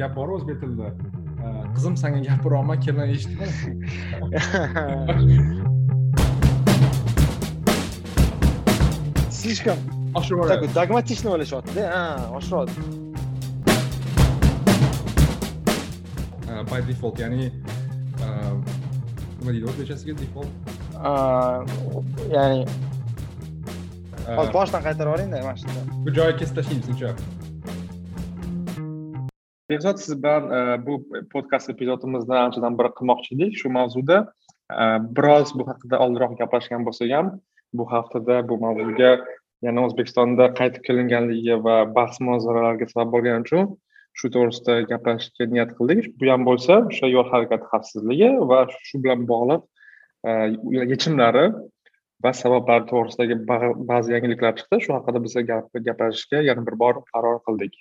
[0.00, 0.88] gap bor o'zbek tilida
[1.74, 3.46] qizim sanga gapiryapman kelin eshitma
[9.30, 9.78] слишком
[10.48, 12.04] такой dogmatичный o'ylashyaptida ha
[12.38, 12.80] oshiryapti
[16.70, 17.50] by default ya'ni
[19.38, 20.52] nima deydi o'zbekchasiga default?
[22.36, 22.60] Ya'ni
[24.38, 27.10] hozir boshdan qaytarib yuboringda mana shunda bu joyi kesib tashlaymiz uncha
[29.74, 30.98] behzod siz bilan e, bu
[31.32, 34.18] podkast epizodimizni anchadan beri qilmoqchi edik shu mavzuda.
[34.82, 34.84] E,
[35.16, 37.32] biroz bu haqida oldinroq gaplashgan bo'lsak ham
[37.78, 39.12] bu haftada bu mavzuga
[39.66, 43.70] yana o'zbekistonda qaytib kelinganligi va bahs munozaralarga sabab bo'lgani uchun
[44.18, 46.10] shu to'g'risida gaplashishga niyat qildik.
[46.18, 49.62] Bu ham bo'lsa o'sha yo'l harakati xavfsizligi va shu bilan bog'liq
[50.28, 50.30] e,
[50.92, 51.46] yechimlari
[52.24, 53.40] va sabablari to'g'risidagi
[53.90, 54.82] ba'zi yangiliklar chiqdi.
[54.84, 55.34] Shu haqida biz
[55.88, 57.74] gaplashishga yana bir bor qaror qildik.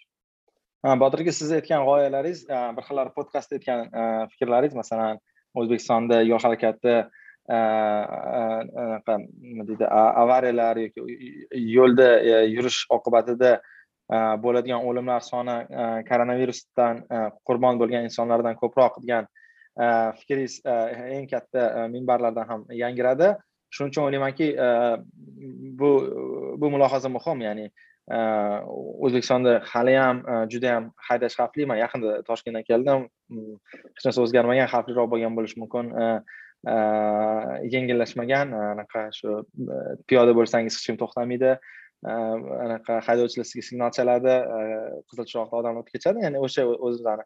[0.83, 2.47] Botir aka siz aytgan g'oyalaringiz
[2.77, 3.83] bir xillar podkastda aytgan
[4.31, 5.19] fikrlaringiz masalan
[5.55, 6.95] o'zbekistonda yo'l harakati
[7.49, 9.85] anaqa nima deydi
[10.23, 11.01] avariyalar yoki
[11.77, 13.51] yo'lda e, yurish oqibatida
[14.43, 15.57] bo'ladigan o'limlar soni
[16.09, 17.01] koronavirusdan
[17.47, 19.27] qurbon bo'lgan insonlardan ko'proq degan
[20.19, 20.59] fikringiz
[21.17, 23.33] eng katta minbarlardan ham yangradi
[23.75, 24.47] shuning uchun o'ylaymanki
[25.79, 25.91] bu
[26.61, 27.71] bu mulohaza muhim ya'ni
[28.11, 28.17] Э,
[28.67, 33.05] o'zbekistonda haliyam э, judayam haydash xavfli man yaqinda toshkentdan keldim.
[33.31, 33.53] Mm,
[33.95, 35.93] hech narsa o'zgarmagan xavfliroq bo'lgan bo'lishi mumkin.
[36.03, 36.09] Э,
[37.73, 38.51] yengillashmagan.
[38.73, 41.55] Anaqa shu e, piyoda bo'lsangiz hech kim to'xtamaydi
[42.03, 44.35] anaqa haydovchilar sizga signal chaladi.
[45.09, 47.25] Qizil chiroqda odam o'tib ketadi ya'ni o'sha o'zlari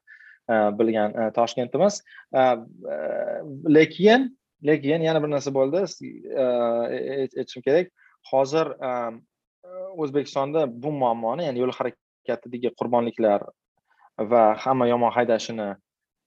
[0.50, 2.02] e, bilgan e, toshkentimiz.
[3.78, 4.30] Lekin
[4.70, 5.86] lekin yana bir narsa bo'ldi.
[7.38, 7.94] Aytishim kerak.
[8.32, 8.74] Hozir
[10.04, 13.46] o'zbekistonda bu muammoni ya'ni yo'l harakatidagi qurbonliklar
[14.32, 15.70] va hamma yomon haydashini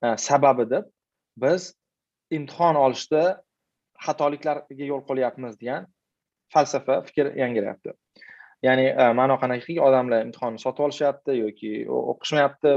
[0.04, 0.84] e, sababi deb
[1.44, 1.74] biz
[2.38, 3.22] imtihon olishda
[4.06, 5.88] xatoliklarga yo'l qo'yyapmiz degan
[6.54, 7.96] falsafa fikr yangrayapti
[8.68, 11.72] ya'ni e, ma'no qanaqaki odamlar imtihonni sotib olishyapti yoki
[12.12, 12.76] o'qishmayapti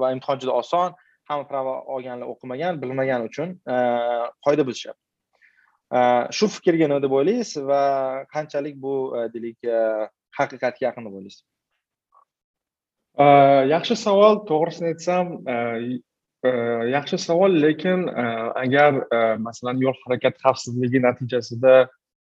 [0.00, 0.98] va imtihon juda oson
[1.30, 3.76] hamma prava olganlar o'qimagan bilmagan uchun e,
[4.46, 5.02] qoida buzishyapti.
[5.92, 7.82] Э, shu fikrga nima deb o'ylaysiz va
[8.32, 9.80] qanchalik bu e, deylik e,
[10.38, 11.42] haqiqatga yaqin deb o'ylaysiz?
[13.20, 13.26] Э,
[13.72, 15.56] yaxshi savol to'g'risini aytsam e,
[16.94, 18.06] yaxshi savol lekin
[18.62, 19.02] agar
[19.48, 21.74] masalan yo'l harakati xavfsizligi natijasida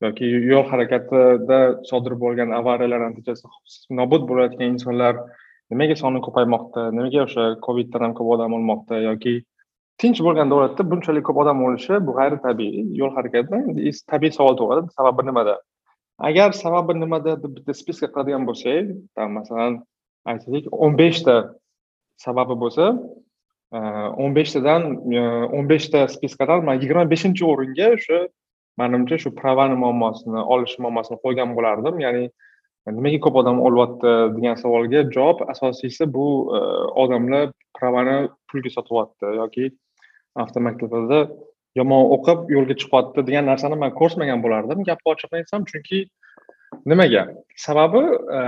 [0.05, 1.59] yoki yo'l harakatida
[1.91, 3.53] sodir bo'lgan avariyalar natijasida
[4.01, 5.21] nobud bo'layotgan insonlar
[5.71, 6.89] nimaga soni ko'paymoqda?
[6.97, 9.05] Nimaga o'sha coviddan ham ko'p odam o'lmoqda?
[9.09, 9.35] Yoki
[10.01, 13.63] tinch bo'lgan davlatda bunchalik ko'p odam o'lishi bu g'ayritabiiy yo'l harakatidan
[14.11, 15.55] tabiiy savol tug'iladi sababi nimada?
[16.29, 18.93] Agar sababi nimada deb bitta spiska qiladigan bo'lsak
[19.37, 19.81] masalan
[20.31, 21.35] aytaylik o'n beshta
[22.25, 22.85] sababi bo'lsa
[23.75, 23.79] e,
[24.23, 24.81] o'n beshtadan
[25.17, 25.21] e,
[25.57, 28.19] o'n beshta spiskadan man yigirma beshinchi o'ringa o'sha
[28.81, 31.99] manimcha shu pravani muammosini olish muammosini qo'ygan bo'lardim.
[32.05, 32.23] Ya'ni
[32.97, 36.27] nimaga ko'p odam o'lyapti degan savolga javob asosiysi bu
[36.57, 36.59] e,
[37.03, 37.45] odamlar
[37.79, 38.17] pravani
[38.49, 39.65] pulga sotyapti yoki
[40.35, 41.19] avtomaktablarda
[41.79, 44.83] yomon o'qib yo'lga chiqyapti degan narsani man ko'rsmagan bo'lardim.
[44.89, 45.99] Gapni ochiqni aytsam chunki
[46.91, 47.23] nimaga?
[47.65, 48.03] Sababi
[48.37, 48.39] e,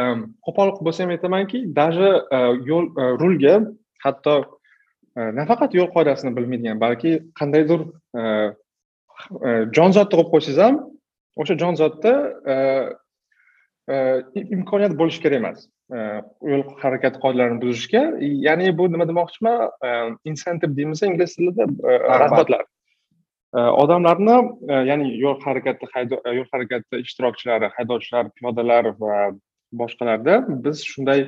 [0.46, 3.56] qo'pol bo'lsa ham aytamanki даже e, yo'l e, rulga
[4.06, 4.36] hatto
[5.40, 7.86] nafaqat yo'l qoidasini bilmaydigan balki qandaydir
[9.78, 10.80] jonzotni qo'yib qo'ysangiz ham
[11.42, 12.12] o'sha jonzotda
[14.58, 15.64] imkoniyat bo'lishi kerak emas.
[15.92, 21.68] Yo'l harakati qoidalarini buzishga ya'ni bu nima demoqchiman insentiv deymiz ingliz tilida
[22.22, 22.64] rag'batlar
[23.84, 24.38] odamlarni
[24.90, 25.86] ya'ni yo'l harakati
[26.38, 29.16] yo'l harakati ishtirokchilari haydovchilar piyodalar va
[29.82, 30.34] boshqalarda
[30.66, 31.28] biz shunday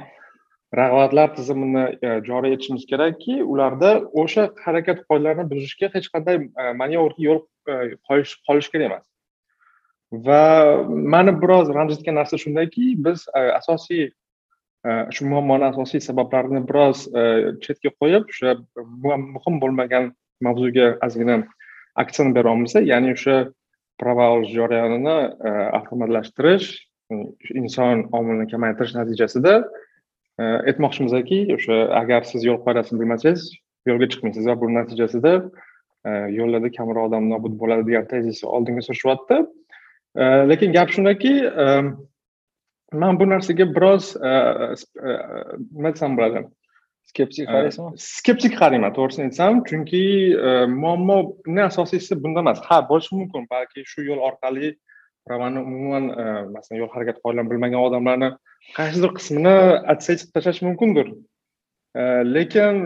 [0.75, 1.85] rag'batlar tizimini
[2.29, 3.91] joriy etishimiz kerakki ularda
[4.23, 6.37] o'sha harakat qoidalarini buzishga hech qanday
[6.81, 7.39] manevrga yo'l
[8.09, 9.05] qo'yish qolish kerak emas.
[10.27, 10.43] Va
[11.13, 13.27] mani biroz ranjitgan narsa shundaki biz
[13.59, 14.09] asosiy
[14.87, 17.23] Э, shu muammoni asosiy sabablarini biroz э,
[17.63, 18.53] chetga qo'yib o'sha
[19.35, 20.05] muhim bo'lmagan
[20.47, 21.37] mavzuga ozgina
[22.03, 23.35] aksent beryapmiz ya'ni o'sha
[23.99, 25.17] prava olish jarayonini
[25.49, 26.69] э, avtomatlashtirish
[27.61, 29.53] inson omilini kamaytirish natijasida
[30.69, 33.47] aytmoqchimizki o'sha agar siz yo'l qoidasini bilmasangiz
[33.89, 35.33] yo'lga chiqmaysiz va buni natijasida
[36.39, 39.41] yo'llarda kamroq odam nobud bo'ladi degan tezis oldinga surishyapti
[40.53, 41.33] lekin gap shundaki
[41.65, 41.95] ehm,
[42.93, 44.15] man bu narsaga biroz
[45.75, 46.47] nima desam bo'ladi?
[47.07, 49.61] Skeptik qaraysizmi skeptik qarayman to'g'risini aytsam.
[49.69, 50.01] Chunki
[50.81, 52.59] muammoni asosiysi bunda emas.
[52.69, 54.73] Ha bo'lishi mumkin balki shu yo'l orqali
[55.27, 56.03] pravani umuman
[56.55, 58.29] masalan yo'l harakati qoidalarini bilmagan odamlarni
[58.77, 59.55] qaysidir qismini
[59.93, 61.07] отсечib tashlash mumkindir.
[62.35, 62.83] Lekin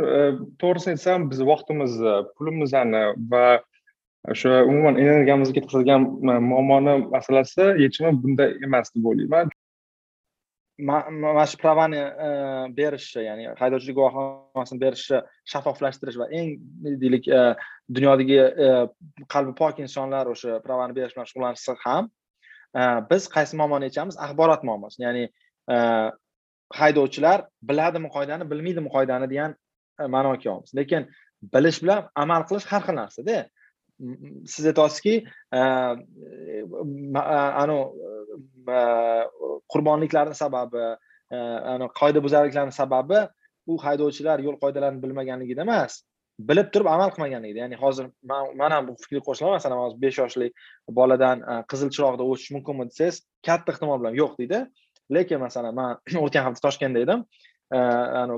[0.61, 3.03] to'g'risini aytsam biz vaqtimizni pulimizni
[3.33, 3.47] va
[4.33, 6.01] o'sha umuman energiyamizni ketkazadigan
[6.51, 9.49] muammoni masalasi yechimi bunda emas deb o'ylayman
[10.79, 12.29] mana shu pravani e,
[12.77, 15.21] berishi ya'ni haydovchilik guvohnomasini berishni
[15.51, 16.49] shaffoflashtirish va eng
[17.03, 17.41] deylik e,
[17.97, 18.69] dunyodagi e,
[19.33, 22.09] qalbi pok insonlar o'sha pravani berish bilan shug'ullanishsa ham
[23.11, 24.15] biz qaysi muammoni yechamiz?
[24.25, 25.01] Axborot muammosi.
[25.03, 25.23] Ya'ni
[26.79, 29.55] haydovchilar biladimi qoidani bilmaydimi qoidani degan
[29.99, 30.71] ma'noga kelyapmiz.
[30.79, 31.09] Lekin
[31.55, 33.37] bilish bilan amal qilish har xil narsada.
[34.53, 35.13] Siz aytyapsizki
[37.61, 37.81] anavi
[39.73, 40.85] qurbonliklarni sababi
[41.31, 41.37] e,
[41.99, 43.19] qoidabuzarliklarni sababi
[43.67, 46.01] u haydovchilar yo'l qoidalarini bilmaganligida emas
[46.49, 47.59] bilib turib amal qilmaganligida.
[47.65, 50.47] Ya'ni hozir man ham bu fikrga qo'shilaman masalan hozir besh yoshli
[50.99, 54.63] boladan e, qizil chiroqda o'tish mumkinmi desangiz katta ehtimol bilan yo'q deydi.
[55.15, 57.25] Lekin masalan man o'tgan hafta toshkentda edim.
[57.77, 57.79] E,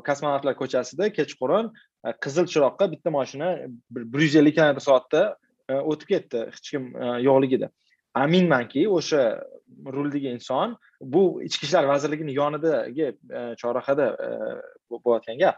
[0.09, 1.71] kosmonavtlar ko'chasida kechqurun
[2.25, 3.49] qizil chiroqqa bitta moshina
[4.13, 5.23] bir yuz ellik kilometr soatda
[5.91, 6.45] o'tib ketdi.
[6.55, 6.91] Hech kim
[7.27, 7.71] yo'qligida.
[8.23, 9.21] Aminmanki o'sha
[9.95, 10.75] ruldagi inson
[11.13, 13.07] bu ichki ishlar vazirligini yonidagi
[13.61, 14.07] chorrahada
[14.91, 15.55] bo'layotgan gap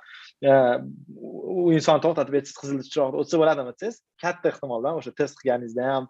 [1.57, 3.73] u inson to'xtatib aytsangiz qizil chiroqda o'tsa bo'ladimi?
[3.75, 6.07] Desangiz katta ehtimol bilan o'sha test qilganingizda ham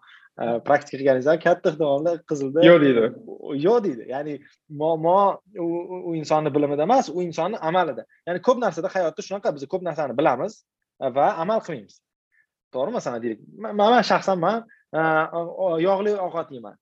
[0.68, 3.04] praktika qilganingizda ham katta ehtimol bilan qizilda yo'q deydi.
[3.66, 4.08] Yo'q deydi.
[4.14, 4.34] Ya'ni
[4.80, 5.18] muammo
[6.08, 8.02] u insonni bilimida emas u insonni amalida.
[8.26, 10.52] Ya'ni ko'p narsada hayotda shunaqa biz ko'p narsani bilamiz
[11.18, 11.96] va amal qilmaymiz.
[12.74, 13.40] To'g'rimi masalan deylik?
[13.80, 16.76] Man shaxsan man yog'li ovqat yeyman.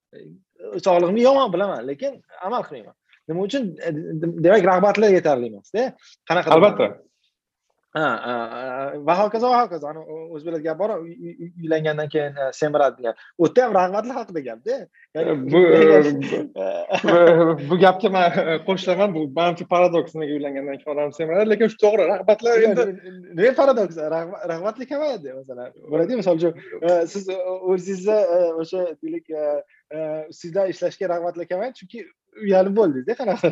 [0.84, 2.94] Sog'lig'imga yomon bilaman lekin amal qilmayman.
[3.28, 3.76] Nima uchun?
[4.44, 5.94] Demak rag'batlar yetarli emasda.
[6.28, 6.86] Qanaqa albatta.
[7.94, 9.86] Va hokazo va hokazo.
[10.34, 10.90] O'zbeklarda gap bor
[11.62, 13.14] uylangandan keyin semiradi degan.
[13.38, 14.74] U yerda ham rag'batli haqida gapda.
[15.52, 15.60] Bu
[17.70, 18.30] bu gapga man
[18.68, 22.82] qo'shilaman bu manfiy paradoks nega uylangandan keyin odam semiradi lekin shu to'g'ri rag'batlar endi
[23.38, 23.96] nima paradoks?
[24.52, 25.70] Rag'batli kamayadi masalan.
[25.92, 26.52] Bo'ladiki misol uchun
[27.14, 27.30] siz
[27.70, 29.26] o'zingizda e, o'sha deylik
[30.40, 32.06] sizda ishlashga rag'batlar kamayadi chunki
[32.42, 33.48] uyalib bo'ldingizda qanaqa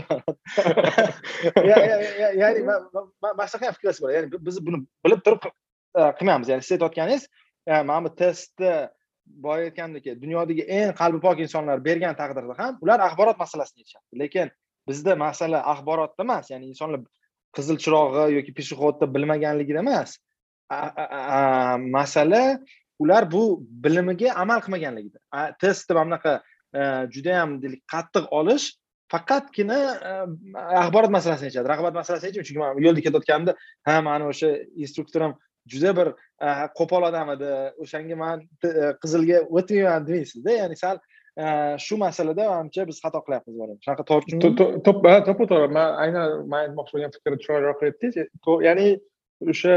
[2.42, 6.74] ya'ni mana shunaqa ham fikrlash bo'ladi ya'ni biz buni bilib turib e, qilmaymiz ya'ni siz
[6.76, 7.28] aytayotganingiz
[7.66, 8.72] e, mana bu testni
[9.46, 14.48] boya aytgandek dunyodagi eng qalbi pok insonlar bergan taqdirda ham ular axborot masalasini yechyapti lekin
[14.88, 16.50] bizda masala axborotda emas.
[16.50, 17.00] Ya'ni insonlar
[17.56, 20.18] qizil chirog'i yoki пешеходda bilmaganligida emas.
[21.96, 22.42] Masala
[23.02, 23.42] ular bu
[23.84, 25.18] bilimiga amal qilmaganligida.
[25.60, 26.32] Testni mana bunaqa
[27.14, 27.58] judayam
[27.94, 28.66] qattiq olish
[29.12, 29.78] faqatgina
[30.10, 30.12] e,
[30.82, 33.52] axborot masalasini yechadi rag'bat masalasini yechmaydi chunki man yo'lda ketayotganimda
[33.88, 34.50] ha mani o'sha
[34.84, 35.32] instruktorim
[35.72, 36.08] juda bir
[36.46, 36.48] e,
[36.78, 37.50] qo'pol odam edi.
[37.84, 38.70] O'shanga man e,
[39.02, 41.02] qizilga o'tmayman demaysizda ya'ni sal
[41.86, 43.54] shu masalada manimcha biz xato qilyapmiz
[43.84, 44.04] shunaqa
[45.28, 45.68] to'ppa to'g'ri.
[45.78, 48.16] Man aynan man aytmoqchi bo'lgan fikrni chiroyliroq aytdingiz
[48.68, 48.88] ya'ni
[49.52, 49.76] o'sha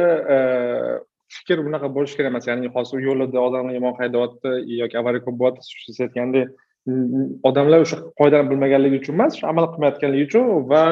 [1.36, 2.48] fikr bunaqa bo'lishi kerak emas.
[2.52, 4.52] Ya'ni hozir yo'lida odamlar yomon haydayapti
[4.82, 6.52] yoki avariya ko'p bo'lyapti siz aytgandek.
[6.86, 10.84] Odamlar o'sha qoidani bilmaganligi uchun emas shu amal qilmayotganligi uchun va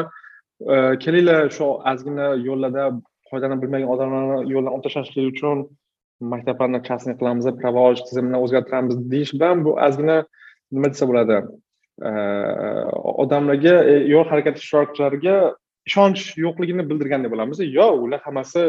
[0.74, 2.86] e, kelinglar shu ozgina yo'llarda
[3.30, 5.58] qoidani bilmagan odamlarni yo'ldan olib tashlashlik uchun
[6.34, 10.18] maktablarni частный qilamiz pravoj tizimini o'zgartiramiz deyish bilan bu ozgina
[10.76, 11.38] nima desa bo'ladi?
[12.10, 12.12] E,
[13.24, 15.38] odamlarga e, yo'l harakati ishtirokchilariga
[15.90, 17.58] ishonch yo'qligini bildirgandek bo'lamiz.
[17.80, 18.62] Yo'q ular hammasi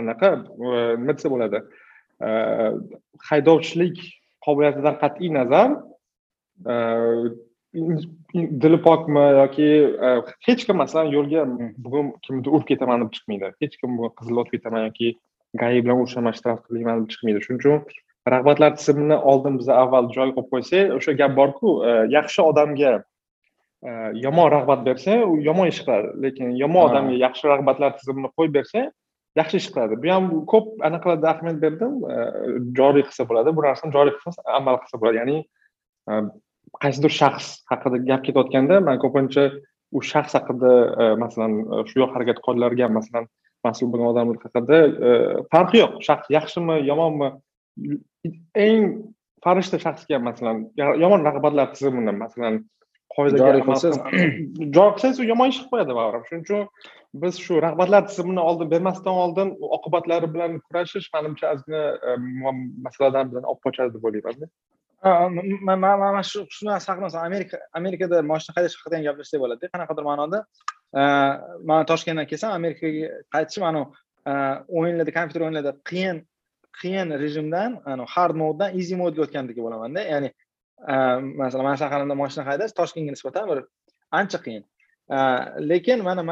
[0.00, 0.30] anaqa
[1.00, 1.66] nima desa bo'ladi?
[3.28, 3.98] Haydovchilik
[4.46, 5.70] qobiliyatidan qat'iy nazar
[8.62, 9.68] dili pokmi yoki
[10.46, 11.44] hech kim masalan yo'lga
[11.76, 15.08] bugun kimnidir urib ketaman deb chiqmaydi hech kim bugun qizilda o'tib ketaman yoki
[15.62, 17.84] gai bilan urushaman shtraf to'layman deb chiqmaydi shuning uchun
[18.34, 21.74] rag'batlar tizimini oldin biz avval joyiga qo'yib qo'ysak o'sha gap borku
[22.16, 22.92] yaxshi odamga
[24.24, 28.88] yomon rag'bat bersang u yomon ish qiladi lekin yomon odamga yaxshi rag'batlar tizimini qo'yib bersang
[29.40, 31.92] yaxshi ish qiladi bu ham ko'p anaqalarda ahamiyat berdim
[32.80, 35.38] joriy qilsa bo'ladi bu narsani joriy qilsa amal qilsa bo'ladi ya'ni
[36.82, 39.44] qaysidir shaxs haqida gap ketayotganda man ko'pincha
[39.96, 43.28] u shaxs haqida e, masalan e, shu yo'l harakat qoidalariga masalan
[43.66, 44.78] mas'ul bo'lgan odamlar haqida
[45.08, 45.10] e,
[45.52, 45.98] farqi yo'q.
[46.08, 47.28] Shaxs yaxshimi yomonmi?
[48.66, 48.84] Eng
[49.44, 50.64] farishta shaxsga masalan
[51.04, 52.62] yomon rag'batlar tizimini masalan
[53.16, 56.62] qoidaga joriy qilsangiz u yomon ish qilib qo'yadi baribir shuning uchun
[57.24, 61.82] biz shu rag'batlar tizimini oldin bermasdan oldin oqibatlari bilan kurashish manimcha ozgina
[62.88, 64.50] masaladan bilan olib qochadi deb o'ylayman
[65.04, 69.68] man mana shu shu narsa haqida masalan amerika amerikada moshina haydash haqida ham gaplashsak bo'ladida
[69.74, 70.38] qanaqadir ma'noda?
[71.68, 73.86] Man toshkentdan kelsam amerikaga qaytishim anavi
[74.78, 76.16] o'yinlarda kompyuter o'yinlarda qiyin
[76.80, 77.70] qiyin rejimdan
[78.14, 80.00] hard moddan easy modga o'tgandek bo'lamanda.
[80.12, 80.28] Ya'ni
[81.42, 83.58] masalan mani shaharimda moshina haydash toshkentga nisbatan bir
[84.20, 84.64] ancha qiyin.
[85.70, 86.22] Lekin mana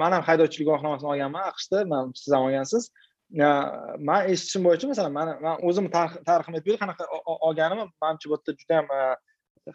[0.00, 2.82] man ham haydovchilik guvohnomasini olganman aqshda man siz ham olgansiz.
[3.30, 7.04] Man eshitishim bo'yicha masalan mani man o'zimni tariximni aytib qanaqa
[7.46, 9.72] olganimni manimcha bu yerda juda ham e,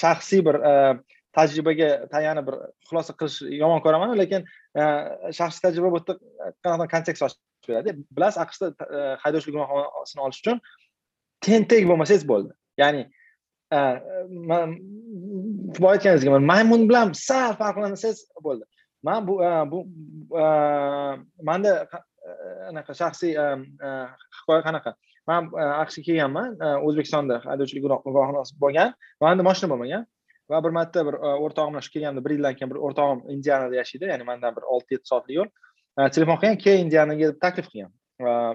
[0.00, 0.72] shaxsiy bir e,
[1.36, 2.56] tajribaga tayanib bir
[2.88, 4.42] xulosa qilish yomon ko'raman lekin
[4.80, 4.82] e,
[5.38, 6.18] shaxsiy tajriba bu yerda
[6.64, 7.96] qanaqadir kontekst ochib beradi.
[8.16, 8.66] Bilasiz aqshda
[9.22, 10.60] haydovchilik guvohnomasini olish uchun
[11.46, 12.50] tentak bo'lmasangiz bo'ldi.
[12.82, 13.02] Ya'ni
[15.82, 18.64] boya aytganingizdek maymun bilan sal farqlansangiz bo'ldi.
[19.06, 19.34] Man bu
[19.72, 19.78] bu
[21.48, 21.72] manda
[22.70, 23.46] anaqa shaxsiy e,
[24.40, 24.94] hikoya qanaqa?
[25.30, 28.94] Man e, aqshga kelganman e, o'zbekistonda haydovchilik guvohnomasi bo'lgan
[29.24, 30.06] manda moshina bo'lmagan
[30.50, 34.12] va bir marta bir o'rtog'im bilan shu kelganimda bir yildan keyin bir o'rtog'im indianada yashaydi
[34.12, 35.50] ya'ni mandan bir olti yetti soatlik yo'l
[36.16, 37.92] telefon qilgan kel indianaga deb taklif qilgan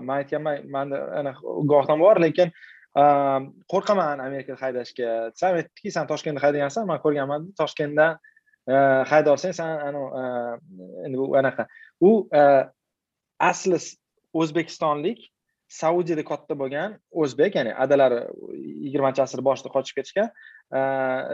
[0.07, 2.51] man aytganman manda anaqa guvohnoma bor lekin
[2.95, 5.31] qo'rqaman amerikada haydashga.
[5.33, 8.19] Desam aytdiki san toshkentda haydagansan man ko'rganman toshkentdan
[9.11, 9.97] hayda olsang san
[11.05, 11.67] endi bu anaqa.
[11.99, 12.29] U
[13.39, 13.79] asli
[14.33, 15.31] o'zbekistonlik
[15.67, 18.19] saudiyada katta bo'lgan o'zbek ya'ni adalari
[18.85, 20.29] yigirmanchi asr boshida qochib ketishgan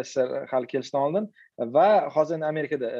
[0.03, 1.27] sssr hali kelishdan oldin
[1.75, 2.91] va hozir endi amerikada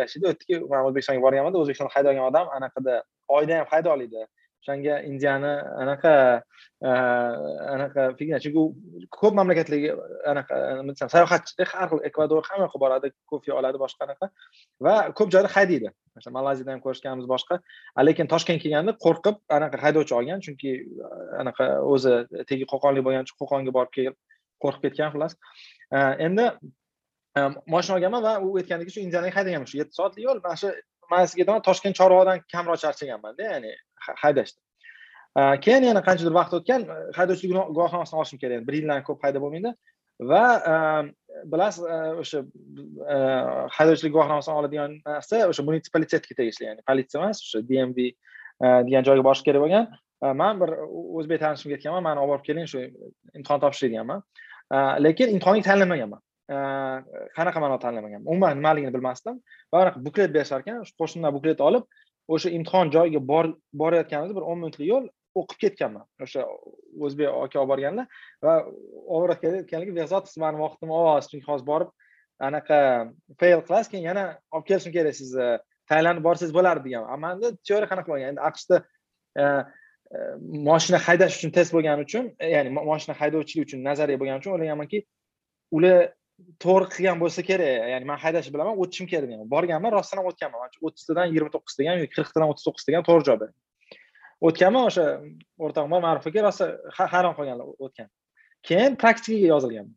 [0.00, 0.26] yashaydi.
[0.32, 3.02] O'tdiki man o'zbekistonga borganmanda o'zbekistonda haydagan odam anaqada
[3.38, 4.26] oyda ham hayda oladi
[4.60, 5.52] o'shanga indiyani
[5.82, 6.42] anaqa
[6.82, 6.90] e,
[7.74, 8.40] anaqa figna.
[8.44, 9.94] Chunki u ko'p mamlakatlarga
[10.32, 14.30] anaqa nima desam sayohatchida har xil ekvador hamma yoqqa boradi kofe oladi boshqa anaqa.
[14.86, 15.92] Va ko'p joyda haydaydi.
[16.16, 17.60] Masalan malayziyada ham ko'rishganmiz boshqa.
[18.08, 23.40] Lekin toshkentga kelganda qo'rqib anaqa haydovchi olgan chunki e, anaqa o'zi tegi qo'qonlik bo'lgani uchun
[23.42, 24.20] qo'qonga borib kelib
[24.62, 25.38] qo'rqib ketgan xullas.
[25.96, 26.50] E, endi
[27.72, 30.40] moshina olganman va u aytgandek shu indiyani haydaganman shu yetti soatlik yo'l.
[30.44, 30.72] Mana shu
[31.10, 33.72] man sizga aytaman toshkent chorvoqdan kamroq charchaganmanda ya'ni
[34.24, 34.60] haydashda
[35.64, 36.82] keyin yana qanchadir vaqt o'tgan
[37.18, 39.72] haydovchilik guvohnomasini olishim kerak bir yildan ko'p hayda bo'lmaydi.
[40.30, 40.44] Va
[41.52, 41.84] bilasiz
[42.22, 42.42] o'sha
[43.76, 47.98] haydovchilik guvohnomasini oladigan narsa o'sha munitsipalitetga tegishli ya'ni politsiya emas o'sha dmv
[48.88, 49.86] degan joyga borish kerak bo'lgan.
[50.42, 50.74] Man bir
[51.20, 52.82] o'zbek tanishimga aytganman mani olib borib keling shu
[53.38, 54.20] imtihon topshir deganman
[55.06, 56.20] lekin imtihonga tayinlanmaganman.
[56.50, 59.40] Qanaqa ma'no tanlamaganman umuman nimaligini bilmasdim.
[59.72, 61.84] Va anaqa buklet berishar ekan shu qo'shnimdan buklet olib
[62.34, 63.20] o'sha imtihon joyiga
[63.82, 65.08] borayotganimizda bir o'n minutlik yo'l
[65.40, 66.04] o'qib ketganman.
[66.24, 66.44] O'sha
[67.06, 68.06] o'zbek aka olib borganlar
[68.46, 68.54] va
[69.16, 71.90] olib borayotganligi behzod siz mani vaqtimni olyapsiz chunki hozir borib
[72.48, 72.78] anaqa
[73.40, 75.58] fail qilasiz keyin yana olib kelishim kerak sizni e,
[75.90, 77.06] tailandga borsangiz bo'lardi degan.
[77.26, 78.28] Manda teoriya qanaqa bo'lgan?
[78.32, 78.76] Endi aqshda
[79.42, 79.44] e,
[80.16, 80.18] e,
[80.68, 85.04] moshina haydash uchun test bo'lgani uchun ya'ni moshina haydovchilik uchun nazariya bo'lgani uchun o'ylaganmanki
[85.78, 85.98] ular
[86.64, 89.48] to'g'ri qilgan bo'lsa kerak ya'ni man haydashni bilaman o'tishim kerak degan.
[89.54, 93.52] Borganman rostdan ham o'tganman o'ttiztadan yigirma to'qqiz degan yoki qirqtadan o'ttiz to'qqiz degan to'g'ri javob
[94.48, 95.06] o'tganman o'sha
[95.64, 96.68] o'rtog'im bor ma'ruf aka rosa
[97.12, 98.08] hayron qolganlar o'tgan.
[98.68, 99.96] Keyin praktikaga yozilganman.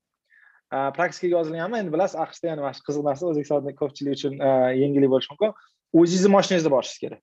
[0.97, 4.33] Praktikaga yozilganman endi bilasiz aqshda yana mana shu qiziq narsa o'zbekistonda ko'pchilik uchun
[4.81, 5.53] yengillik bo'lishi mumkin.
[5.99, 7.21] O'zingizni moshinangizda borishingiz kerak.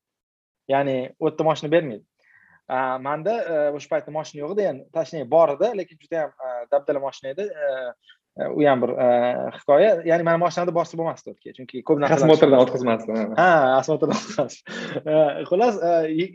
[0.75, 2.05] Ya'ni u yerda moshina bermaydi.
[3.07, 6.33] Manda e, o'sha paytda moshina yo'q edi endi точнее bor edi lekin juda yam
[6.73, 7.49] dabdala moshina edi.
[7.65, 7.67] E,
[8.39, 8.91] u ham bir
[9.59, 14.61] hikoya ya'ni mani moshinamda bosib bo'lmasdi o'tga chunki ko'p narsa osmotrdan o'tkazmasdi ha osmotrdan o'tkazmasdi
[15.51, 15.81] xullas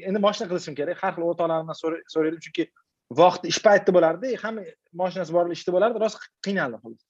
[0.10, 1.80] endi moshina qilishim kerak har xil o'rtoqlarimdan
[2.14, 2.68] so'raydim chunki
[3.22, 4.66] vaqti ish payti bo'lardi hamma
[5.02, 7.04] moshinasi bor ishda bo'lardi rosa qiynaldim xullas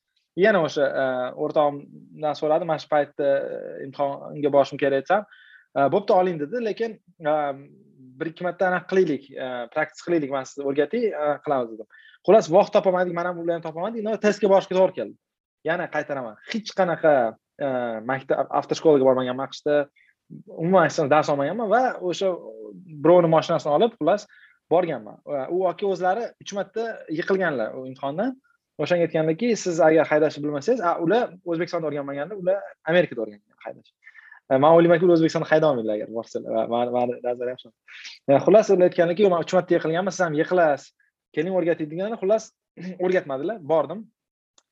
[0.46, 0.86] yana o'sha
[1.48, 3.32] o'rtog'imdan so'radim mana shu paytda
[3.88, 5.26] imtihonga borishim kerak desam
[5.96, 6.98] bo'pti oling dedi lekin
[8.20, 9.30] bir ikki marta anaqa qilaylik
[9.76, 11.10] praktis qilaylik man sizni o'rgatay
[11.46, 11.88] qilamiz dedim
[12.26, 15.16] xullas vaqt topolmadik mana ham ularni topolmadik testga borishga to'g'ri keldi
[15.70, 17.14] yana qaytaraman hech qanaqa
[18.10, 19.76] maktab avtoshkolaga bormaganman aqshda
[20.64, 22.32] umuman dars olmaganman va o'sha
[23.04, 24.28] birovni moshinasini olib xullas
[24.74, 25.18] borganman
[25.56, 26.84] u aka o'zlari uch marta
[27.20, 28.34] yiqilganlar u imtihondan
[28.84, 32.58] o'shanga aytgandaki siz agar haydashni bilmasangiz ular o'zbekistonda o'rganmaganda ular
[32.92, 33.92] amerikada o'rgangan haydash
[34.64, 37.70] man o'ylaymanki ular o'zbekistonda hayda olmaydilar agar borsalar mani nazariyam shu
[38.46, 40.92] xullas ular aytganlarki man uch marta yiqilganman siz ham yiqilasiz
[41.36, 42.52] keling o'rgating degani xullas
[43.04, 43.58] o'rgatmadilar.
[43.72, 44.06] Bordim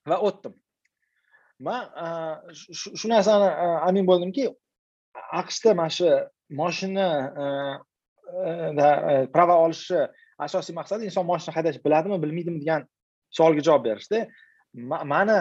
[0.10, 0.54] va o'tdim.
[1.68, 1.84] Man
[3.00, 3.50] shu narsani
[3.90, 4.48] amin bo'ldimki
[5.42, 6.10] aqshda mana shu
[6.62, 7.08] moshina
[9.36, 10.02] prava olishni
[10.48, 12.82] asosiy maqsadi inson moshina haydash biladimi bilmaydimi degan
[13.38, 14.20] savolga javob berishda
[15.14, 15.40] mani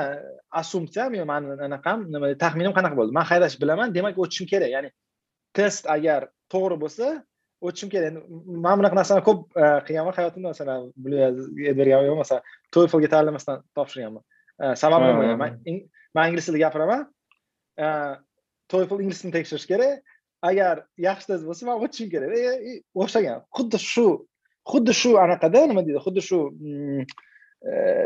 [0.60, 3.12] assumpsiyam yo mani anaqam nima taxminim qanaqa bo'ldi?
[3.18, 4.70] Man haydashni bilaman demak o'tishim kerak.
[4.76, 4.90] Ya'ni
[5.56, 7.06] test agar to'g'ri bo'lsa
[7.66, 8.08] o'tishim kerak.
[8.10, 8.20] Endi
[8.64, 9.40] man bunaqa narsani ko'p
[9.86, 10.48] qilganman hayotimda.
[10.54, 10.80] Masalan
[11.78, 12.42] bergan yo'q masalan
[12.74, 14.22] toeflga tayyorlamasdan topshirganman.
[14.82, 15.48] Sababi nima
[16.16, 17.00] man ingliz tilida gapiraman.
[18.72, 20.02] Toefl ingliz tilini tekshirish kerak.
[20.48, 20.76] Agar
[21.08, 22.30] yaxshi test bo'lsa man o'tishim kerak.
[23.02, 23.38] O'xshagan.
[23.56, 24.06] Xuddi shu
[24.70, 26.00] xuddi shu anaqada nima deydi?
[26.06, 26.38] Xuddi shu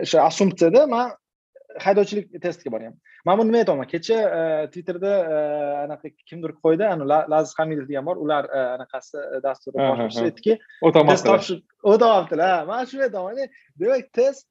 [0.04, 1.06] o'sha assumpsiyada man
[1.84, 3.88] haydovchilik testiga borganman man buni nima aytyapman?
[3.92, 4.18] Kecha
[4.72, 5.12] twitterda
[5.84, 6.84] anaqa kimdir qo'ydi
[7.32, 8.44] laziz hamidov degan bor ular
[8.76, 10.58] anaqasi dasturi boshlovchisi aytdiki
[11.10, 13.48] test topshirib o'tyaptilar man shuni aytyapman
[13.82, 14.46] demak test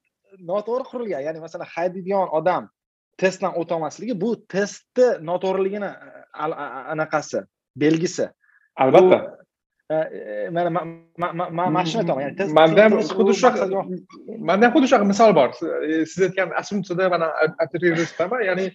[0.52, 2.64] noto'g'ri qurilgan ya'ni masalan haydaydigan odam
[3.22, 5.92] testdan o'tolmasligi bu testni noto'g'riligini
[6.94, 7.46] anaqasi
[7.84, 8.26] belgisi.
[8.84, 9.45] Albatta
[9.90, 10.70] mana
[11.70, 13.66] mana shuni aytaman ya'ni manda ham xuddi shunaqa
[14.50, 17.22] manda ham xuddi shunaqa misol bor siz aytgan assumpsiyada man
[17.66, 18.66] operatorman ya'ni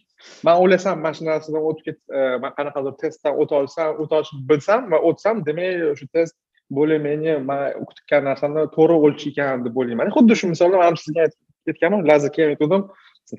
[0.47, 1.99] man o'ylasam mana shu narsadan o'tib ket
[2.45, 6.37] man qanaqadir testdan o'ta olsam o'ta olishni bilsam va o'tsam demak o'sha test
[6.71, 11.27] более менее man kutgan narsani to'g'ri o'lchaykan deb o'ylayman xuddi shu misolda man sizga
[11.71, 12.03] aytganman
[12.35, 12.83] keyin aytgandim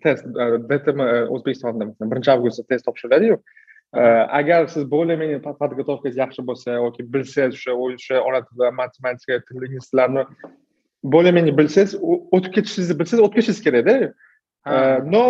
[0.05, 0.23] test
[0.69, 0.99] dtm
[1.35, 3.35] o'zbekistonda birinchi avgustda test topshiriladiyu
[3.93, 9.89] agar siz более менее подготовканgiz yaxshi bo'lsa yoki bilsangiz o'sha o'sha ona tili matematika ingliz
[9.91, 10.25] tillarini
[11.03, 11.95] более менее bilsangiz
[12.31, 14.13] o'tib ketishingizni bilsangiz o'tib ketishingiz kerakda
[15.13, 15.23] но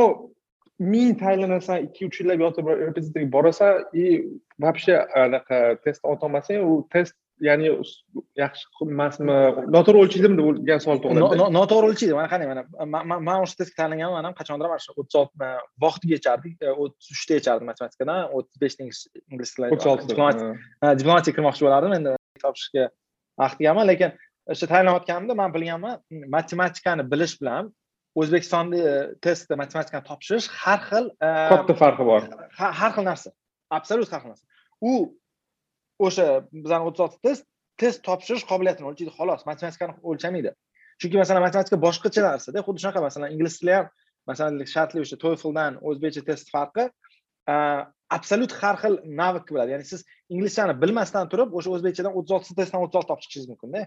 [0.80, 4.06] ming tayinlanasan ikki uch yillab yotib repetitorga borasan и
[4.60, 7.16] вообще anaqa testdan o'tolmasang u test
[7.48, 7.70] ya'ni
[8.42, 9.36] yaxshi emasmi
[9.76, 12.14] noto'g'ri o'lchaydimi degan savol tug'iladi noto'g'ri o'lchaydi.
[12.20, 12.48] Mana qarang
[12.96, 15.52] mana man o'sha testga tanlaganman man ham qachondir mana shu o'ttiz olti
[15.84, 20.50] voqitga yechardik o'ttiz uchta yechardim matematikadan o'ttiz beshta ingliz tili o'ttiz olti.
[21.02, 21.98] Diplomatiyaga kirmoqchi bo'lardim.
[22.00, 22.84] Endi topshirishga
[23.42, 24.18] vaqt kelgan lekin
[24.54, 25.96] o'sha tayinlanayotganimda man bilganman
[26.38, 27.64] matematikani bilish bilan
[28.22, 28.78] o'zbekistonda
[29.26, 32.22] testda matematikani topshirish har xil katta farqi bor.
[32.82, 33.30] har xil narsa.
[33.78, 34.46] Absolyut har xil narsa.
[34.90, 34.92] U
[36.08, 36.26] o'sha
[36.64, 37.44] bizani o'ttiz olti test
[37.82, 39.42] test topshirish qobiliyatini o'lchaydi xolos.
[39.50, 40.52] Matematikani o'lchamaydi.
[41.02, 43.88] Chunki masalan matematika boshqacha narsada xuddi shunaqa masalan ingliz tili ham
[44.30, 46.86] masalan shartli o'sha toefldan o'zbekcha test farqi
[48.18, 49.70] absolyut har xil navik bo'ladi.
[49.76, 53.82] Ya'ni siz inglizchani bilmasdan turib o'sha o'zbekchadan o'ttiz oltita testdan o'ttiz olti topib chiqishingiz mumkinda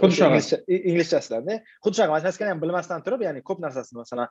[0.00, 0.58] xuddi shunaqa.
[0.90, 1.42] inglizchasidan
[1.84, 4.28] xuddi shunaqa matematikani ham bilmasdan turib ya'ni ko'p narsasini masalan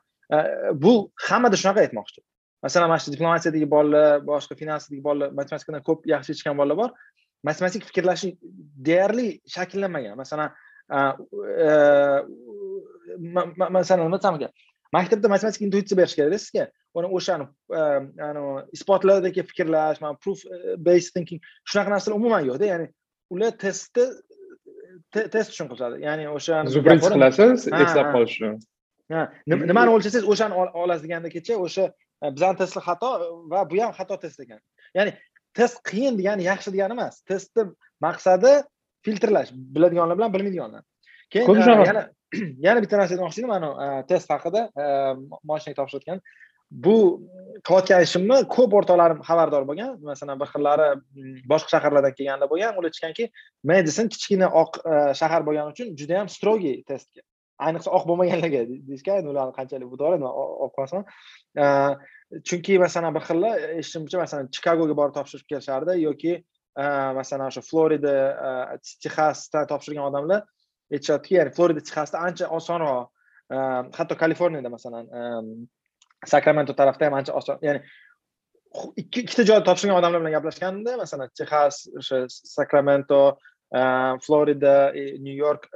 [0.84, 0.92] bu
[1.28, 2.20] hammada shunaqa aytmoqchi
[2.64, 6.90] masalan mana shu diplomatiyadagi bolalar boshqa finansdagi bolalar matematikadan ko'p yaxshi yechgan bolalar bor.
[7.48, 8.28] Matematik fikrlashi
[8.86, 10.14] deyarli shakllanmagan.
[10.22, 10.48] Masalan
[13.76, 14.52] masalan nima desam ekan
[14.96, 16.64] maktabda matematik intuitsiya berish kerakda sizga
[17.18, 17.44] o'shani
[18.76, 20.38] isbotlardagi fikrlash mana proof
[20.86, 22.64] based thinking shunaqa narsalar umuman yo'qda.
[22.72, 22.86] Ya'ni
[23.34, 24.04] ular testni
[25.34, 26.54] test uchun qilishadi ya'ni o'sha
[27.16, 28.54] qilasiz eslab qolish uchun
[29.46, 31.84] nimani o'lchasangiz o'shani olasiz deganda kecha o'sha
[32.36, 33.10] bizani testlar xato
[33.52, 34.60] va bu ham xato test ekan
[34.98, 35.12] ya'ni
[35.54, 37.20] test qiyin degani yaxshi degani emas.
[37.28, 37.66] Testni
[38.06, 38.52] maqsadi
[39.06, 40.82] filtrlash biladiganlar bilan bilmaydiganlar.
[41.30, 42.08] Keyin yana
[42.66, 43.68] yana bitta narsa aytmoqchi edim mana
[44.10, 44.62] test haqida
[45.50, 46.22] moshinaga topshirayotgan.
[46.84, 46.96] Bu
[47.68, 49.98] qilayotgan ishimni ko'p o'rtoqlarim xabardor bo'lgan.
[50.10, 50.88] Masalan bir xillari
[51.52, 52.78] boshqa shaharlardan kelganda bo'lgan.
[52.78, 53.28] Ular aytishganki
[53.72, 54.80] medisin kichkina oq
[55.20, 57.22] shahar bo'lgani uchun juda yam strogiy testga
[57.66, 61.02] ayniqsa oq bo'lmaganlarga deyishgan ularni qanchalik bu to'g'ri olib qolsin
[62.48, 66.34] chunki masalan bir xilla eshitishimcha masalan chikagoga borib topshirib kelishardi yoki
[67.20, 68.14] masalan o'sha florida
[69.04, 70.40] texasdan topshirgan odamlar
[70.94, 73.08] aytishyaptiki ya'ni florida texasda ancha osonroq
[73.98, 75.04] hatto kaliforniyada masalan
[76.32, 77.80] sakramento tarafda ham ancha oson ya'ni
[79.02, 82.22] ikki ikkita joyda topshirgan odamlar bilan gaplashganda masalan texas o'sha
[82.56, 83.20] sakramento
[84.26, 85.68] florida nyu york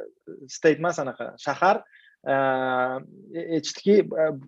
[0.48, 1.82] state emas anaqa shahar
[2.26, 3.96] aytishdiki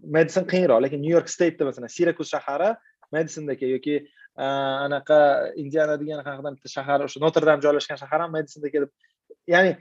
[0.02, 2.74] medisin qiyinroq lekin nyu york stateda masalan sirakus shahari
[3.12, 3.96] medisindagi yoki
[4.38, 5.18] anaqa
[5.62, 8.90] indiana degan qanaqadir bitta shahar o'sha notr dam joylashgan shahar ham medisindagi deb
[9.54, 9.76] ya'ni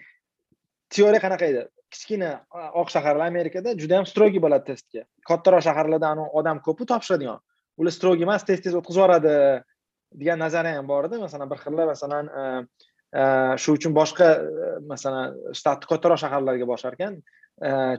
[0.96, 2.32] teoriya qanaqa edi kichkina
[2.82, 7.40] oq shaharlar amerikada juda yam strogiy bo'ladi testga kattaroq shaharlarda odam ko'pu topshiradigan
[7.80, 9.36] ular strogiy emas tez tez o'tkazib yuboradi
[10.22, 12.26] degan nazariya ham bor edi masalan bir xilla masalan
[13.14, 14.28] shu uchun boshqa
[14.92, 17.22] masalan shtatni kattaroq shaharlarga borishar ekan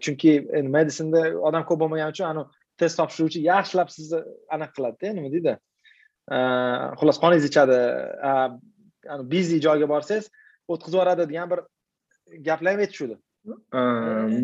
[0.04, 2.48] chunki endi medisinda odam ko'p bo'lmagani uchun anavi
[2.80, 4.20] test topshiruvchi yaxshilab sizni
[4.54, 5.54] anaqa qiladida nima deydi?
[7.00, 7.78] Xullas qoningizni ichadi.
[9.32, 10.28] Bizi joyga borsangiz
[10.68, 11.60] o'tkazib yuboradi degan bir
[12.48, 13.16] gaplar ham aytishuvdi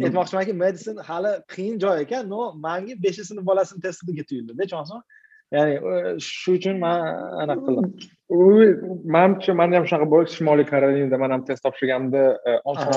[0.06, 5.02] aytmoqchimanki medisin hali qiyin joy ekan но manga beshinchi sinf bolasini testiga tuyuldida ishonasizmi
[5.52, 5.74] ya'ni
[6.20, 6.98] shu uchun man
[7.44, 7.88] anaqa qildim
[9.16, 12.22] manimcha manda ham shunaqa bo'ldi shimoliy karolinada man ham test topshirganimda
[12.72, 12.92] oson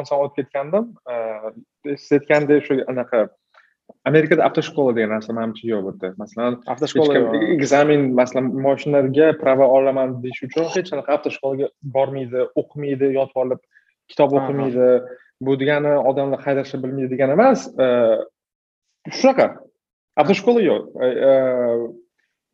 [0.00, 0.84] oson o'tib ketgandim.
[2.04, 3.28] Siz aytgandek shu anaqa
[4.08, 7.12] amerikada avtoshkola degan narsa manimcha yo'q bu yerda masalan avtoshkola
[7.56, 13.60] ekzamen masalan moshinaga prava olaman deyish uchun hech qanaqa avtoshkolaga bormaydi o'qimaydi yotib olib
[14.10, 14.88] kitob o'qimaydi.
[15.46, 17.60] Bu degani odamlar haydashni bilmaydi degani emas.
[19.18, 19.46] Shunaqa
[20.20, 20.84] avtoshkola yo'q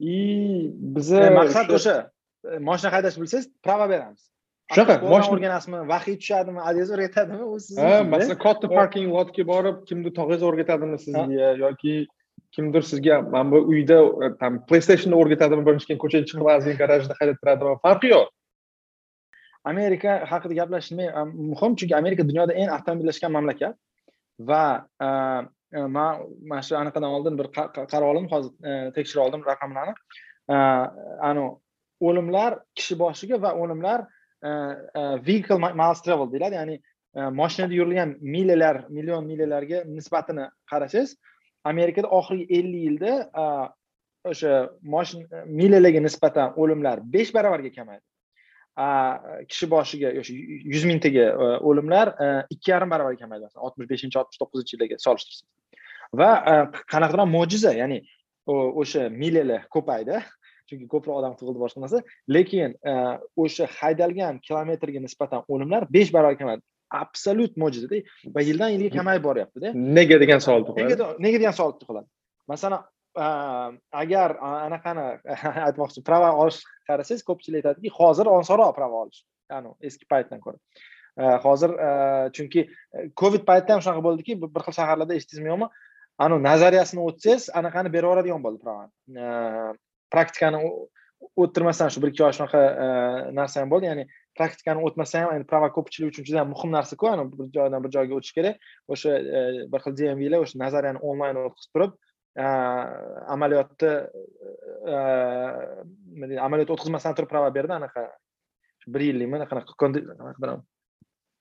[0.01, 0.19] и
[0.95, 1.97] biza maqsad o'sha
[2.69, 4.23] moshina haydashni bilsangiz prava beramiz
[4.75, 9.77] shunaqa moshina o'rganasizmi vahiy tushadimi adingiz o'rgatadimi u sizni ha masalan katta parking lotga borib
[9.89, 11.95] kimdir tog'ingiz o'rgatadimi sizga yoki
[12.57, 13.99] kimdir sizga mana bu uyda
[14.41, 18.29] там playstationni o'rgatadimi birinchi keyin ko'chaga chiqib ozgina garajda haydab turadimi farqi yo'q
[19.73, 20.93] amerika haqida gaplashish
[21.53, 23.75] muhim chunki amerika dunyoda eng avtomobillashgan mamlakat
[24.51, 24.65] va
[25.73, 28.29] E, man mana shu anaqadan oldin bir qarab oldim.
[28.33, 29.95] Hozir e, tekshirib oldim raqamlarni
[31.29, 31.59] anavi e,
[32.09, 34.07] o'limlar kishi boshiga va o'limlar
[35.29, 36.55] vehicle miles travel deyiladi.
[36.61, 36.77] Ya'ni
[37.41, 41.17] moshinada yurilgan milalar million milalarga nisbatini qarasangiz
[41.73, 43.13] amerikada oxirgi ellik yilda
[44.31, 44.53] o'sha
[44.95, 45.21] moshin
[45.61, 48.05] milalarga nisbatan o'limlar besh baravarga kamaydi.
[49.51, 50.35] Kishi boshiga o'sha
[50.75, 51.27] yuz mingtaga
[51.69, 52.07] o'limlar
[52.55, 55.49] ikki yarim baravarga kamaydi masalan oltmish beshinchi oltmish to'qqizinchi yillarga solishtirsak
[56.21, 56.31] va
[56.93, 57.99] qanaqadir mo'jiza ya'ni
[58.83, 60.17] o'sha milalar ko'paydi
[60.69, 61.99] chunki ko'proq odam tug'ildi boshqa narsa
[62.37, 62.77] lekin
[63.45, 66.63] o'sha haydalgan kilometrga nisbatan o'limlar besh barobar kamaydi
[67.03, 67.99] absolyut mo'jizada
[68.35, 71.13] va yildan yilga kamayib boryaptida nega degan savol tug'iladi?
[71.27, 72.09] Nega degan savol tug'iladi?
[72.53, 72.81] Masalan
[73.15, 75.05] agar anaqani
[75.69, 79.25] aytmoqchi prava olish qarasangiz ko'pchilik aytadiki hozir osonroq prava olish
[79.89, 80.59] eski paytdan ko'ra
[81.45, 81.75] hozir
[82.37, 82.69] chunki
[83.21, 85.69] covid paytida ham shunaqa bo'ldiki bir xil shaharlarda eshitdingizmi yo'qmi
[86.25, 89.77] anavi nazariyasini o'tsangiz anaqani berib yuboradigan bo'ldi pravani
[90.15, 90.63] praktikani
[91.37, 92.63] o'ttirmasdan shu bir ikki oy shunaqa
[93.39, 94.07] narsa ham bo'ldi ya'ni
[94.39, 98.19] praktikani o'tmasa ham endi prava ko'pchilik uchun juda ham muhim narsaku bir joydan bir joyga
[98.19, 98.57] o'tish kerak
[98.95, 99.19] o'sha
[99.73, 101.93] bir xil dmvlar o'sha nazariyani onlayn o'qib turib
[102.37, 103.93] amaliyotni
[106.13, 108.07] nima deydi amaliyot o'tkazmasdan turib prava berdi anaqa
[108.95, 110.55] bir yillikmi anaqa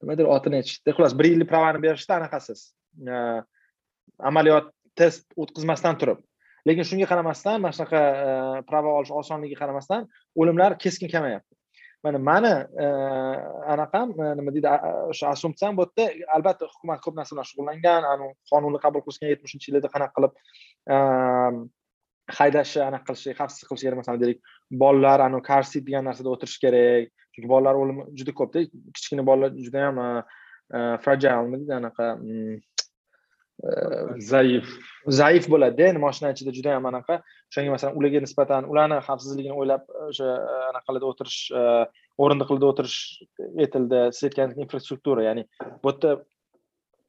[0.02, 2.66] nimadir otini aytishdi xullas bir yillik pravani berishdi anaqasiz
[4.32, 6.20] amaliyot test o'tkazmasdan turib
[6.68, 8.02] lekin shunga qaramasdan mana shunaqa
[8.70, 11.56] prava olish osonligiga qaramasdan o'limlar keskin kamayapti
[12.04, 12.86] mana mani e,
[13.74, 14.70] anaqam nima deydi
[15.12, 19.94] o'sha assumpsiyam bu yerda albatta hukumat ko'p narsa bilan shug'ullangan qonunni qabul qilishgan yetmishinchi yillarda
[19.96, 20.34] qanaqa qilib
[20.94, 20.96] e,
[22.40, 24.40] haydashi anaqa qilishi xavfsiz qilish kerak masalan deylik
[24.84, 27.10] bolalar anavi car seat degan narsada o'tirish kerak.
[27.34, 28.60] Chunki bolalar o'limi juda ko'pda
[28.96, 30.08] kichkina bolalar judayam e,
[31.04, 32.56] fragile nima deydi anaqa mm,
[34.32, 34.66] zaif
[35.20, 37.20] zaif bo'ladi endi moshina ichida juda yam anaqa.
[37.50, 40.28] O'shanga masalan ularga nisbatan ularni xavfsizligini o'ylab o'sha
[40.72, 41.40] anaqalarda o'tirish
[42.24, 42.98] o'rindiqlarda o'tirish
[43.66, 45.22] etildi siz aytganingizdek infrastruktura.
[45.30, 45.44] Ya'ni
[45.84, 46.12] bu yerda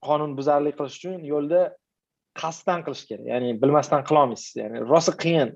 [0.09, 1.63] qonunbuzarlik qilish uchun yo'lda
[2.43, 3.27] qasddan qilish kerak.
[3.33, 4.53] Ya'ni bilmasdan qilolmaysiz.
[4.63, 5.49] Ya'ni rosa qiyin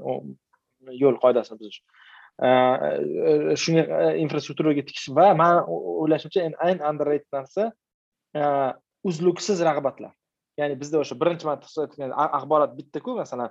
[1.03, 1.81] yo'l qoidasini buzish.
[3.63, 3.85] Shunga
[4.25, 5.61] infrastrukturaga tikish va mani
[6.03, 7.63] o'ylashimcha eng underrated narsa
[9.09, 10.13] uzluksiz rag'batlar
[10.61, 13.51] ya'ni bizda o'sha birinchi marta aytgan axborot bittaku masalan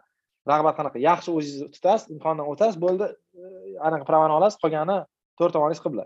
[0.52, 3.46] rag'bat qanaqa yaxshi o'zingizni tutasiz imtihondan o'tasiz bo'ldi e,
[3.88, 4.98] anaqa pravani olasiz qolgani
[5.40, 6.06] to'rt tomoningiz qibla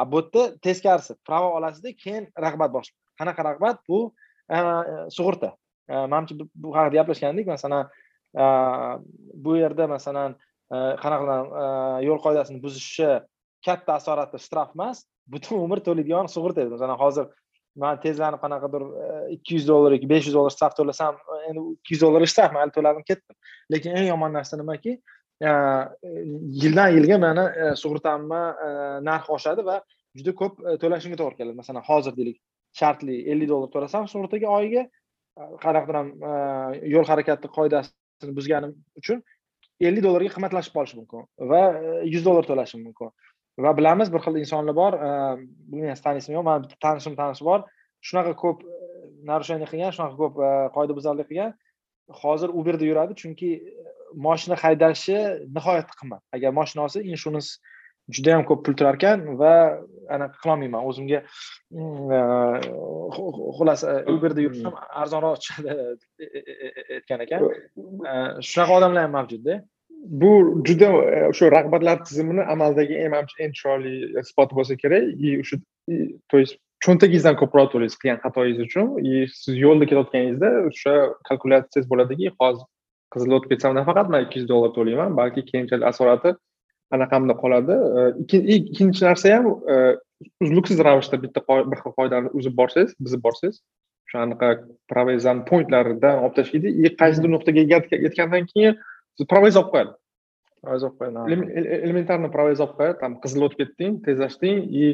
[0.00, 3.82] a bu yerda teskarisi pravo olasizda keyin rag'bat boshlanadi qanaqa rag'bat?
[3.88, 3.98] Bu
[4.56, 4.58] e,
[5.16, 5.54] sug'urta.
[5.88, 7.90] E, Manimcha bu haqida gaplashgandik masalan
[9.44, 10.36] bu yerda masalan
[11.02, 11.36] qanaqa
[12.06, 13.10] yo'l qoidasini buzishi
[13.66, 15.02] katta asoratli shtraf emas
[15.34, 16.70] butun umr to'laydigan sug'urta edi.
[16.76, 17.26] Masalan hozir
[17.82, 21.16] man tezlarni qanaqadir e, ikki yuz dollar yoki besh yuz dollar shtraf to'lasam
[21.48, 23.36] endi ikki yuz dollar shtraf mayli to'ladim ketdim.
[23.72, 24.96] Lekin eng yomon narsa nimaki?
[25.48, 25.50] E,
[26.62, 28.70] yildan yilga mani e, sug'urtamni e,
[29.08, 29.80] narxi oshadi va
[30.18, 31.58] juda ko'p to'lashimga to'g'ri keladi.
[31.62, 32.38] Masalan hozir deylik
[32.80, 34.86] shartli ellik dollar to'lasam sug'urtaga oyiga
[35.64, 36.08] qanaqadir ham
[36.94, 39.22] yo'l harakati qoidasini buzganim uchun
[39.88, 41.62] ellik dollarga qimmatlashib qolishi mumkin va
[42.14, 43.12] yuz dollar to'lashim mumkin.
[43.58, 44.92] Va bilamiz bir xil insonlar bor
[45.70, 47.60] bilmayman taniysizmi yo'q mani bitta tanishim tanishi bor
[48.08, 48.62] shunaqa ko'p
[49.30, 50.34] нарушение qilgan shunaqa ko'p
[50.76, 51.52] qoidabuzarlik qilgan
[52.22, 53.50] hozir uberda yuradi chunki
[54.26, 55.18] moshina haydashi
[55.56, 57.48] nihoyatda qimmat agar moshina olsa insurans
[58.14, 59.54] juda yam ko'p pul turar ekan va
[60.16, 61.20] anaqa qilolmayman o'zimga
[63.58, 63.84] xullas
[64.14, 65.68] uberda yurish ham arzonroq tushadi
[66.96, 67.40] aytgan ekan
[68.50, 69.60] shunaqa odamlar ham mavjudda
[70.08, 75.04] bu juda e, o'sha rag'batlar tizimini amaldagi manimcha eng chiroyli isboti bo'lsa kerak.
[75.26, 75.56] И o'sha
[76.30, 78.86] то есть cho'ntagingizdan ko'proq to'laysiz qilgan xatoyingiz uchun.
[79.10, 80.94] И siz yo'lda ketayotganingizda o'sha
[81.28, 82.66] kalkulyatsiyangiz bo'ladiki hozir
[83.14, 86.30] qizil o'tib ketsam nafaqat man ikki yuz dollar to'layman balki keyinchalik asorati
[86.96, 87.74] anaqamda qoladi.
[87.98, 89.76] E, ikkinchi narsa ham e,
[90.44, 93.60] uzluksiz ravishda bitta bir xil qoidani uzib borsangiz buzib borsangiz
[94.06, 94.48] o'sha anaqa
[94.92, 97.62] provezani pointlaridan olib tashlaydi и qaysidir nuqtaga
[98.06, 98.74] yetgandan keyin
[99.28, 99.92] qo'yadi
[100.64, 101.50] provoz olib qo'yadi
[101.86, 104.84] elementarniy provoz olib qo'yadi там qizil o'tib ketding tezlashding и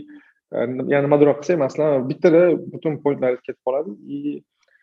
[0.92, 4.18] yana nimadirroq qilsang masalan bittada butun pointlaringiz ketib qoladi и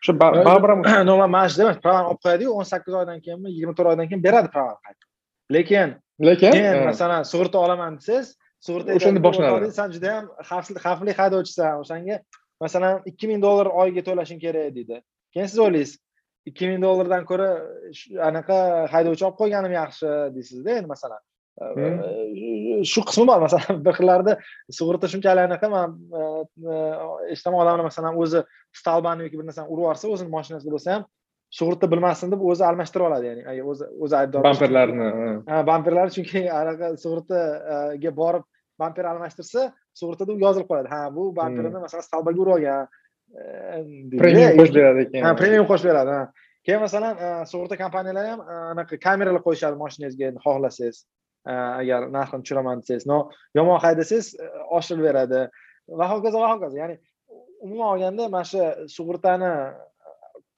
[0.02, 3.74] o'sha baribir ham normal mana shu demak pravani olib qo'yadiyu o'n sakkiz oydan keyinmi yigirma
[3.78, 5.08] to'rt oydan keyin beradi pravani qaytib
[5.56, 5.94] lekin
[6.28, 10.26] lekin masalan sug'urta olaman desangiz sug'urta o'shanda boshlanadi san juda yam
[10.84, 12.20] xavfli haydovchisan o'shanga
[12.64, 15.00] masalan ikki ming dollar oyiga to'lashing kerak deydi
[15.32, 15.98] keyin siz o'ylaysiz
[16.48, 17.48] ikki ming dollardan ko'ra
[18.30, 18.56] anaqa
[18.94, 21.22] haydovchi olib qo'yganim yaxshi deysizda endi masalan.
[22.92, 24.32] Shu qismi bor masalan bir xillarda
[24.78, 25.88] sug'urta shunchalik anaqa man
[27.32, 28.40] eshitaman odamlar masalan o'zi
[28.80, 31.04] stalbani yoki bir narsani urib yuborsa o'zini mashinasida bo'lsa ham
[31.58, 35.06] sug'urta bilmasin deb o'zi almashtirib oladi ya'ni o'zi o'zi aybdor bamperlarni
[35.70, 38.44] bamperlarni chunki anaqa sug'urtaga borib
[38.82, 39.60] bamper almashtirsa
[40.00, 40.88] sug'urtada u yozilib qoladi.
[40.94, 42.88] Ha bu bamperini masalan stalbaga urib olgan
[44.20, 45.22] premium qo'shib beradi ekan.
[45.26, 46.18] Ha premium qo'shib beradi
[46.66, 47.14] keyin masalan
[47.50, 48.40] sug'urta kompaniyalari ham
[48.72, 51.04] anaqa kameralar qo'yishadi mashinangizga xohlasangiz.
[51.44, 53.18] Agar narxini tushiraman desangiz no
[53.58, 54.26] yomon haydasangiz
[54.78, 55.40] oshirib beradi.
[55.98, 56.76] Va hokazo va hokazo.
[56.82, 56.96] Ya'ni
[57.64, 58.60] umuman olganda mana shu
[58.96, 59.50] sug'urtani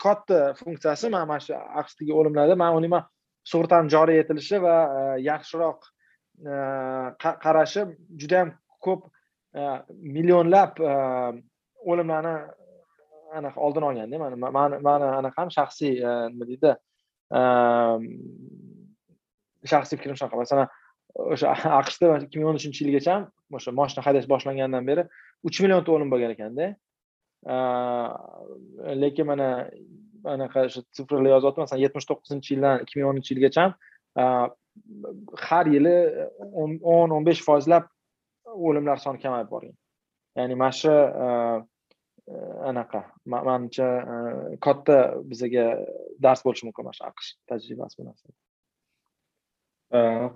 [0.04, 3.02] katta funksiyasi mana mana shu aqshdagi o'limlarda man o'ylayman
[3.50, 4.76] sug'urtani joriy etilishi va
[5.30, 5.80] yaxshiroq
[7.44, 7.82] qarashi
[8.20, 8.50] juda yam
[8.86, 9.02] ko'p
[10.16, 10.72] millionlab
[11.90, 12.34] o'limlarni
[13.40, 16.72] anaqa oldini olganda mani mani anaqam shaxsiy e, nima deydi
[17.38, 17.40] e,
[19.72, 20.36] shaxsiy fikrim shunaqa.
[20.42, 20.68] Masalan
[21.34, 23.16] o'sha aqshda ikki ming o'n uchinchi yilgacha
[23.58, 25.06] o'sha moshina haydash boshlangandan beri
[25.48, 26.70] uch millionta o'lim bo'lgan ekanda.
[27.54, 27.56] E,
[29.02, 29.48] lekin mana
[30.36, 33.64] anaqa o'sha sifrlar yozyapti masalan yetmish to'qqizinchi yildan ikki ming o'ninchi yilgacha
[35.48, 35.96] har yili
[36.62, 36.78] o'n
[37.16, 37.88] o'n besh foizlab
[38.68, 39.74] o'limlar soni kamayib borgan.
[40.36, 40.92] Ya'ni mana shu
[42.70, 43.00] anaqa
[43.32, 43.88] manimcha
[44.66, 44.96] katta
[45.30, 45.66] bizaga
[46.24, 48.26] dars bo'lishi mumkin mana shu aqsh tajribasi bu narsa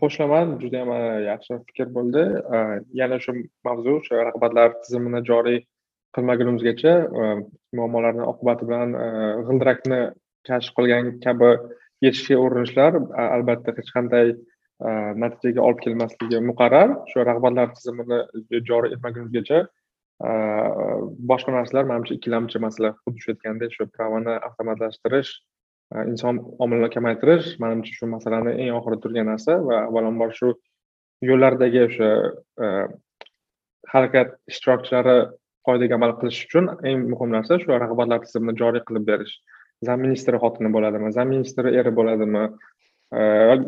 [0.01, 0.91] qo'shilaman judayam
[1.31, 2.23] yaxshi fikr bo'ldi
[3.01, 3.31] yana shu
[3.69, 5.59] mavzu o'sha rag'batlar tizimini joriy
[6.15, 6.93] qilmagunimizgacha
[7.79, 8.89] muammolarni oqibati bilan
[9.49, 10.01] g'ildirakni
[10.49, 11.51] kashf qilgan kabi
[12.07, 12.93] yechishga urinishlar
[13.37, 14.27] albatta hech qanday
[15.23, 18.19] natijaga olib kelmasligi muqarrar shu rag'batlar tizimini
[18.71, 19.59] joriy etmagunimizgacha
[20.21, 25.31] boshqa narsalar manimcha ikkilamchi masala xuddi shu aytgandek shu pravani avtomatlashtirish
[26.13, 30.53] inson omilini kamaytirish manimcha shu masalani eng oxirida turgan narsa va avvalambor shu
[31.31, 32.11] yo'llardagi o'sha
[33.93, 35.17] harakat ishtirokchilari
[35.69, 39.35] qoidaga amal qilish uchun eng muhim narsa shu rag'batlar tizimini joriy qilib berish
[39.89, 42.45] zam ministri xotini bo'ladimi zam ministri eri bo'ladimi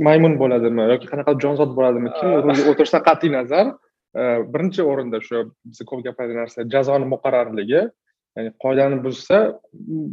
[0.08, 3.72] maymun bo'ladimi yoki qanaqa jonzot bo'ladimi kim rulga o'tirishidan qat'iy nazar
[4.14, 7.78] Э, birinchi o'rinda shu biz ko'p gapiradigan narsa jazoni muqarrarligi
[8.36, 9.38] ya'ni qoidani buzsa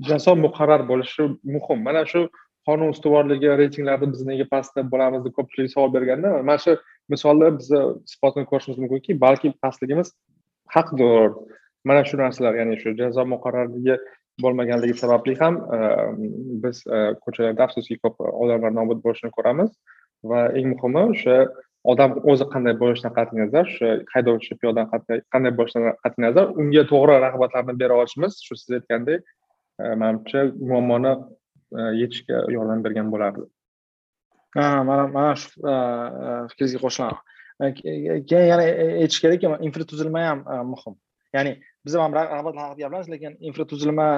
[0.09, 1.81] jazo muqarrar bo'lishi muhim.
[1.87, 2.21] Mana shu
[2.67, 6.77] qonun ustuvorligi reytinglarida biz nega pastda bo'lamiz deb ko'pchilik savol berganda mana shu
[7.13, 10.15] misolda bizni isbotini ko'rishimiz mumkinki balki pastligimiz
[10.75, 11.29] haqdir.
[11.89, 13.95] Mana shu narsalar ya'ni shu jazo muqarrarligi
[14.43, 15.79] bo'lmaganligi sababli ham e,
[16.63, 19.71] biz e, ko'chalarda afsuski ko'p odamlar nobud bo'lishini ko'ramiz.
[20.29, 21.35] Va eng muhimi o'sha
[21.83, 27.15] odam o'zi qanday bo'lishidan qat'iy nazar o'sha haydovchi piyodan qanday bo'lishidan qat'iy nazar unga to'g'ri
[27.25, 29.23] rag'batlarni bera olishimiz shu siz aytgandek
[29.83, 31.13] e, manimcha muammoni
[31.77, 33.45] e, yechishga yordam bergan bo'lardi.
[34.55, 35.75] Mana mana shu e,
[36.51, 38.65] fikringizga qo'shilaman keyin yana
[39.03, 40.99] aytish kerakki infratuzilma ham muhim.
[41.37, 44.09] Ya'ni biz ham rag'batlar haqida gapiramiz lekin infratuzilma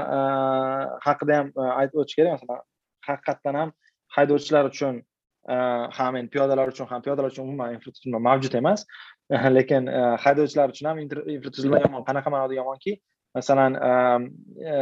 [1.08, 2.34] haqida ham aytib o'tish kerak.
[2.38, 2.66] Masalan
[3.10, 3.74] haqiqatdan ham
[4.18, 5.02] haydovchilar uchun
[5.50, 5.54] Э,
[5.98, 8.86] ham endi piyodalar uchun ham piyodalar uchun umuman infratuzilma mavjud emas.
[9.58, 12.04] Lekin e, haydovchilar uchun ham infratuzilma yomon.
[12.10, 13.00] Qanaqa ma'noda yomonki?
[13.36, 13.92] Masalan e,
[14.74, 14.76] e,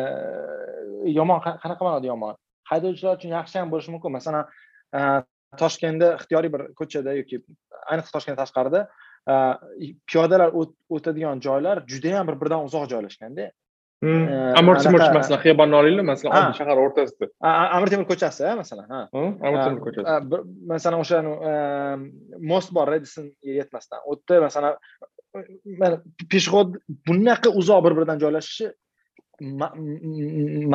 [1.15, 2.35] yomon qanaqa ma'noda yomon?
[2.71, 4.11] Haydovchilar uchun yaxshi ham bo'lishi mumkin.
[4.17, 5.23] Masalan
[5.61, 7.39] toshkentda ixtiyoriy bir ko'chada yoki
[7.93, 8.83] ayniqsa toshkent tashqarida
[10.11, 10.51] piyodalar
[10.97, 13.47] o'tadigan joylar judayam bir biridan uzoq joylashganda
[14.01, 17.25] amir temur masalan xiyobonni olaylik masalan oddiy shahar o'rtasida.
[17.75, 19.01] Amir temur ko'chasi masalan ha.
[19.13, 20.07] Amir temur ko'chasi.
[20.71, 21.17] masalan o'sha
[22.51, 23.99] most bor edison yetmasdan.
[24.07, 24.73] U yerda masalan
[26.31, 26.69] peshxod
[27.07, 28.71] bunaqa uzoq bir biridan joylashishi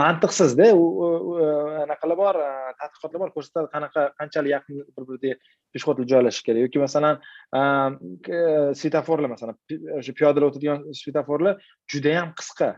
[0.00, 0.84] mantiqsizda u
[1.84, 2.34] anaqalar bor
[2.80, 5.34] tadqiqotlar bor ko'rsatadi qanaqa qanchalik yaqin bir biriga
[5.72, 6.60] peshxodlar joylashishi kerak.
[6.66, 7.14] Yoki masalan
[8.80, 9.56] svetoforlar masalan
[9.98, 11.54] o'sha piyodalar o'tadigan svetoforlar
[11.92, 12.68] judayam qisqa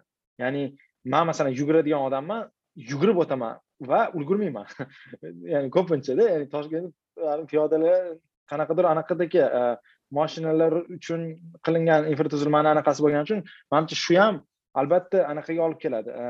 [0.42, 0.62] ya'ni
[1.04, 3.58] man masalan yuguradigan odamman yugurib o'taman
[3.90, 4.66] va ulgurmayman.
[5.52, 6.92] Ya'ni ko'pinchada ya'ni toshkent
[7.50, 8.16] piyodalar
[8.50, 9.62] qanaqadir anaqadagi e,
[10.18, 11.22] moshinalar uchun
[11.66, 13.40] qilingan infratuzilmani anaqasi bo'lgani uchun
[13.72, 14.42] manimcha shu ham
[14.80, 16.10] albatta anaqaga olib keladi.
[16.22, 16.26] E,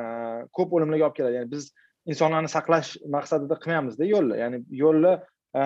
[0.57, 1.41] ko'p o'limlarga olib keladi.
[1.41, 1.73] Ya'ni biz
[2.13, 5.13] insonlarni saqlash maqsadida qilmayapmizda yo'lni ya'ni yo'lni
[5.61, 5.63] e,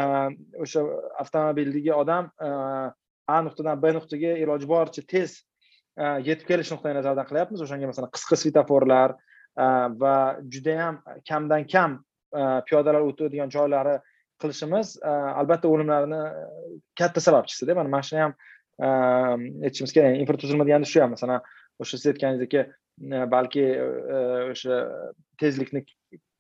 [0.64, 0.87] o'sha
[1.24, 2.50] avtomobildagi odam e,
[3.35, 5.38] a nuqtadan b nuqtaga iloji boricha tez
[6.01, 7.61] Э, yetib kelish nuqtai nazaridan qilyapmiz.
[7.65, 9.67] O'shanga masalan qisqa svetoforlar e,
[10.03, 10.15] va
[10.55, 11.99] judayam kamdan kam
[12.33, 13.99] e, piyodalar o'tadigan joylari
[14.41, 16.21] qilishimiz e, albatta o'limlarni
[17.01, 18.37] katta sababchisida mana mana shuni ham
[19.67, 21.13] aytishimiz kerak infratuzilma deganda shu ham.
[21.17, 21.45] Masalan
[21.85, 22.73] o'sha siz aytganingizdek
[23.35, 23.67] balki
[24.55, 24.81] o'sha
[25.43, 25.85] tezlikni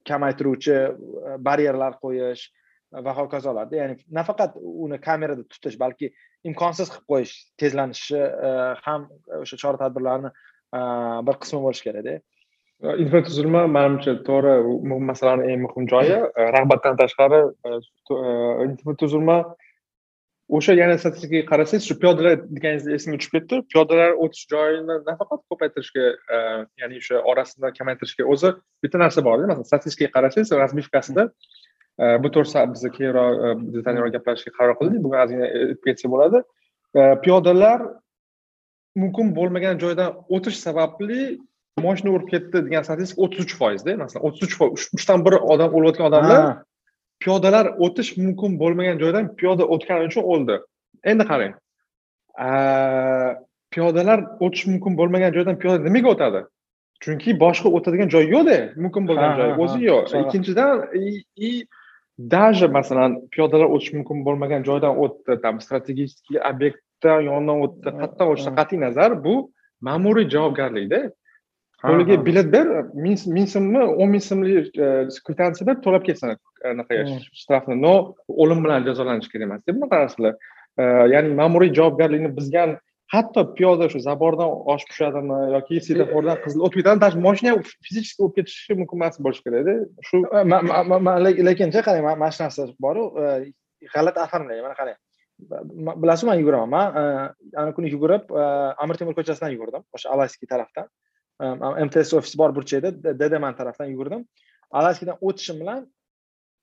[0.08, 0.78] kamaytiruvchi
[1.50, 2.48] baryerlar qo'yish
[2.92, 6.10] va hokazolarda ya'ni nafaqat uni kamerada tutish balki
[6.50, 8.50] imkonsiz qilib qo'yish tezlanishi e,
[8.86, 9.06] ham
[9.38, 10.80] o'sha chora tadbirlarni e,
[11.28, 12.18] bir qismi bo'lishi kerakda.
[12.82, 14.54] E, infratuzilma manimcha to'g'ri
[15.12, 16.18] masalani eng muhim joyi.
[16.56, 17.42] Rag'batdan tashqari
[18.66, 19.38] infratuzilma
[20.58, 23.62] o'sha yana statistikaga qarasangiz shu piyodalar deganingiz esimga tushib ketdi.
[23.72, 26.10] Piyodalar o'tish joyini nafaqat ko'paytirishga
[26.82, 29.50] ya'ni o'sha orasini kamaytirishga o'zi bitta narsa borda.
[29.52, 31.30] Masalan statistikaga qarasangiz razmivkasida
[32.22, 33.34] bu to'g'risida biz keyinroq
[33.74, 36.38] detalliroq gaplashishga qaror qildik bugun ozgina aytib ketsa bo'ladi
[37.24, 37.80] piyodalar
[39.02, 41.20] mumkin bo'lmagan joydan o'tish sababli
[41.86, 45.76] moshina urib ketdi degan statistika o'ttiz uch foizda masalan o'ttiz uch foiz uchdan bir odam
[45.76, 46.40] o'layotgan odamlar
[47.22, 50.56] piyodalar o'tish mumkin bo'lmagan joydan piyoda o'tgani uchun o'ldi
[51.12, 51.52] endi qarang
[53.74, 56.40] piyodalar o'tish mumkin bo'lmagan joydan piyoda nimaga o'tadi
[57.04, 60.74] chunki boshqa o'tadigan joy yo'qda mumkin bo'lgan joy o'zi yo'q ikkinchidan
[62.28, 66.10] даже masalan piyodalar o'tish mumkin bo'lmagan joydan o'tdi там strategik
[66.50, 69.34] obyektdan yonidan o'tdi qayerdan o'tishdan qat'iy nazar bu
[69.88, 71.00] ma'muriy javobgarlikda.
[71.80, 72.66] Qo'liga bilet ber
[73.04, 74.68] ming so'mmi o'n ming so'mlik
[75.26, 76.36] kvitansiya ber to'lab ketsin
[76.72, 77.04] anaqaga
[77.40, 77.74] shtrafni.
[77.86, 77.94] No
[78.42, 80.34] o'lim bilan jazolanishi kerak emas deb bunaqa narsalar
[81.14, 82.76] ya'ni ma'muriy javobgarlikni buzgan
[83.12, 87.54] hatto piyoda shu zabordan oshib tushadimi yoki svetofordan qizil o'tib ketadimi даже moshina
[87.86, 89.74] fizически o'tib ketishi mumkin emas bo'lishi kerakda
[90.08, 90.16] shu
[91.48, 93.26] lekincha qarang mana shu narsa boru e,
[93.94, 94.98] g'alati оформление mana qarang.
[96.02, 96.68] Bilasizmi man yuguraman.
[96.76, 97.02] Man e,
[97.62, 98.44] ana kuni yugurib e,
[98.84, 100.86] amir temur ko'chasidan yugurdim o'sha alaskiy tarafdan.
[101.86, 104.26] Mts ofisi bor burchakda ddman tarafdan yugurdim.
[104.78, 105.86] Alayskidan o'tishim bilan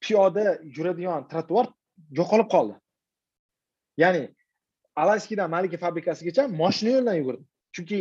[0.03, 0.43] piyoda
[0.77, 1.71] yuradigan trotuar
[2.19, 2.75] yo'qolib qoldi.
[4.03, 4.27] Ya'ni
[5.03, 7.99] alayskidan malika fabrikasigacha moshina yo'lidan yugurdim chunki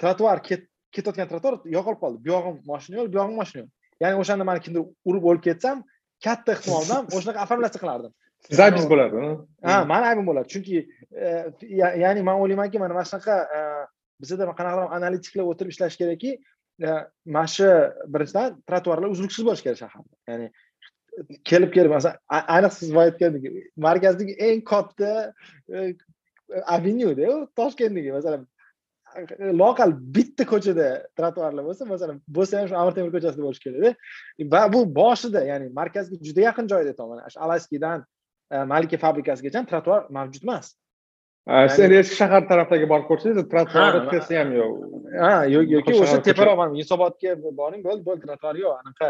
[0.00, 2.18] trotuar ketayotgan trotuar yo'qolib qoldi.
[2.24, 3.70] Bu yog'im moshina yo'l bu yog'im moshina yo'l.
[4.02, 5.84] Ya'ni o'shanda mani kimdir urib o'lib ketsam
[6.24, 8.12] katta ehtimol bilan o'shanaqa оформляться qilardim.
[8.50, 9.24] Siz aybingiz bo'ladi
[9.68, 10.76] ha mani aybim bo'ladi chunki
[12.04, 13.36] ya'ni man o'ylaymanki mana mana shunaqa
[14.22, 16.30] bizada qanaqadir analitiklar o'tirib ishlashi kerakki
[17.36, 17.68] mana shu
[18.14, 20.46] birinchidan trotuarlar uzluksiz bo'lishi kerak shaharda ya'ni
[21.50, 22.16] kelib kelib masalan
[22.56, 23.42] ayniqsa siz boya aytgandek
[23.86, 25.10] markazdagi eng katta
[26.76, 28.46] avenyuda u toshkentdagi masalan
[29.62, 30.86] loqal bitta ko'chada
[31.18, 33.90] trotuarlar bo'lsa masalan bo'lsa ham shu amir temur ko'chasida bo'lishi kerakda.
[34.52, 37.98] Va bu boshida ya'ni markazga juda yaqin joyda aytyapman shu alayskiydan
[38.72, 40.66] malika fabrikasigacha trotuar mavjud emas.
[41.76, 44.72] Sen eski shahar tarafdagi borib ko'rsangiz trotuar o'tkazsa ham yo'q.
[45.22, 49.08] Ha yoki o'sha teparoq mana yunusobodga boring bo'ldi bo'ldi trotuar yo'q anaqa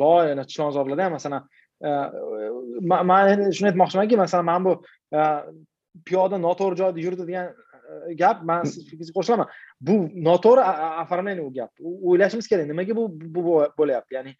[0.00, 1.42] loy chilonzorlarda ham masalan
[3.12, 4.72] man endi shuni aytmoqchimanki masalan mana bu
[6.08, 7.46] piyoda noto'g'ri joyda yurdi degan
[8.20, 9.48] gap man fikringizga qo'shilaman.
[9.86, 9.96] Bu
[10.28, 10.62] noto'g'ri
[11.02, 12.66] оформление u gap o'ylashimiz kerak.
[12.70, 13.04] Nimaga bu
[13.34, 13.42] bu
[13.78, 14.12] bo'lyapti?
[14.18, 14.32] Ya'ni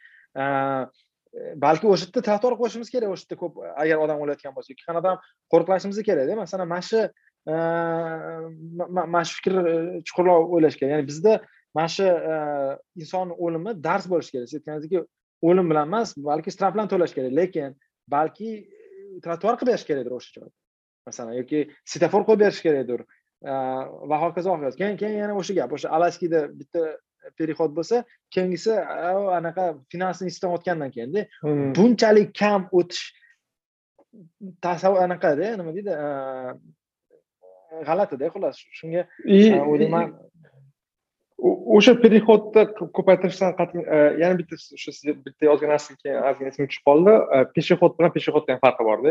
[1.64, 4.68] balki o'sha yerda trotuar qo'yishimiz kerak o'sha yerda ko'p agar odam o'layotgan bo'lsa.
[4.72, 5.18] Yoki qanaqadir
[5.52, 7.00] qo'riqlashimiz kerakda masalan mana shu
[8.98, 9.54] mana shu fikr
[10.08, 10.92] chuqurroq o'ylash kerak.
[10.94, 11.32] Ya'ni bizda
[11.76, 12.06] mana shu
[13.02, 14.48] inson o'limi dars bo'lishi kerak.
[14.50, 15.06] Siz aytganingizdek
[15.48, 17.32] o'lim bilan emas balki shtraf bilan to'lash kerak.
[17.40, 17.70] Lekin
[18.14, 18.50] balki
[19.24, 20.52] trotuar qilib berish kerakdir o'sha joyda
[21.08, 21.58] masalan yoki
[21.90, 23.00] svetofor qo'yib berish kerakdir.
[24.10, 24.76] Va hokazo hokazo.
[24.80, 26.82] Keyin keyin yana o'sha gap o'sha alaskida bitta
[27.38, 28.72] переход bo'lsa keyingisi
[29.38, 31.20] anaqa finans institutdan o'tgandan keyinda
[31.76, 33.04] bunchalik kam o'tish
[34.64, 35.92] tasavvur anaqada nima deydi
[37.88, 38.56] g'alatida xullas.
[38.78, 39.02] Shunga
[39.72, 40.14] o'ylayman.
[41.44, 42.62] o'sha переходni
[42.96, 43.82] ko'paytirishdan qat'iy
[44.22, 44.90] yana bitta shu
[45.26, 47.12] bitta yozgan narsa keyin ozgina esimga tushib qoldi.
[47.56, 49.10] Пешеход bilan пешеходni ham farqi borda.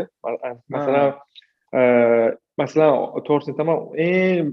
[0.74, 1.06] Masalan
[2.60, 4.52] masalan to'g'risini aytaman eng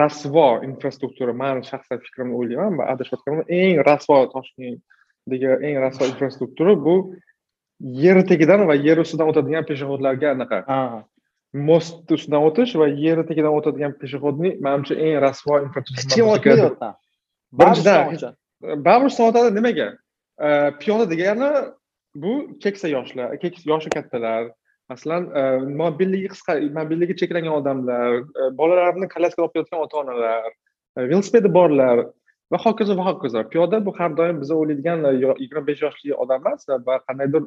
[0.00, 6.94] rasvo infrastruktura mani shaxsiy fikrimni o'ylayman va adashayotganman eng rasvo toshkentdagi eng rasvo infrastruktura bu
[8.04, 10.58] yer tagidan va yer ustidan o'tadigan пешеходlarga anaqa
[11.68, 16.92] most ustidan o'tish va yer tagidan o'tadigan пешеходный manimcha eng rasvo infrastruktura hech kim o'tmaydi
[17.58, 18.34] birinchidan
[18.86, 19.88] baribir ustidan o'tadi nimaga
[20.80, 21.50] piyoda degani
[22.22, 22.32] bu
[22.64, 23.36] keksa yoshlar
[23.72, 24.42] yoshi kattalar
[24.92, 25.28] masalan
[25.82, 28.10] mobiligi qisqa mobilligi cheklangan odamlar
[28.60, 30.50] bolalarini kolyaskada olib ketayotgan ota onalar
[31.10, 31.98] velosipedi borlar
[32.52, 33.40] va hokazo va hokazo.
[33.52, 34.98] Piyoda bu har doim biz o'ylaydigan
[35.42, 37.42] yigirma besh yoshli odam emas va qandaydir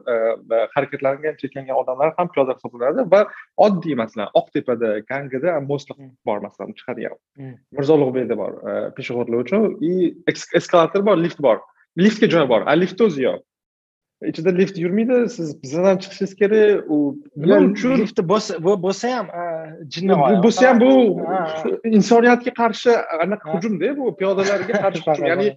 [0.76, 3.22] harakatlangan cheklangan odamlar ham piyoda hisoblanadi va
[3.66, 5.90] oddiy masalan oqtepada gangida most
[6.28, 7.18] bor masalan chiqadigan.
[7.78, 8.52] Mirzo ulug'bekda bor
[8.98, 9.62] пешеходlar uchun.
[9.90, 9.92] И
[10.60, 11.58] eskalator bor lift bor.
[12.06, 12.62] Liftga joy bor.
[12.72, 13.40] A liftni o'zi yo'q
[14.24, 16.98] ichida lift yurmaydi siz bizdan chiqishingiz kerak u
[17.38, 19.28] nima uchun lifti bo'lsa ham
[19.94, 20.14] jinni
[20.46, 20.92] bo'lsa ham bu
[21.98, 22.92] insoniyatga qarshi
[23.24, 25.28] anaqa hujumda bu piyodalarga qarshi hujum.
[25.32, 25.48] Ya'ni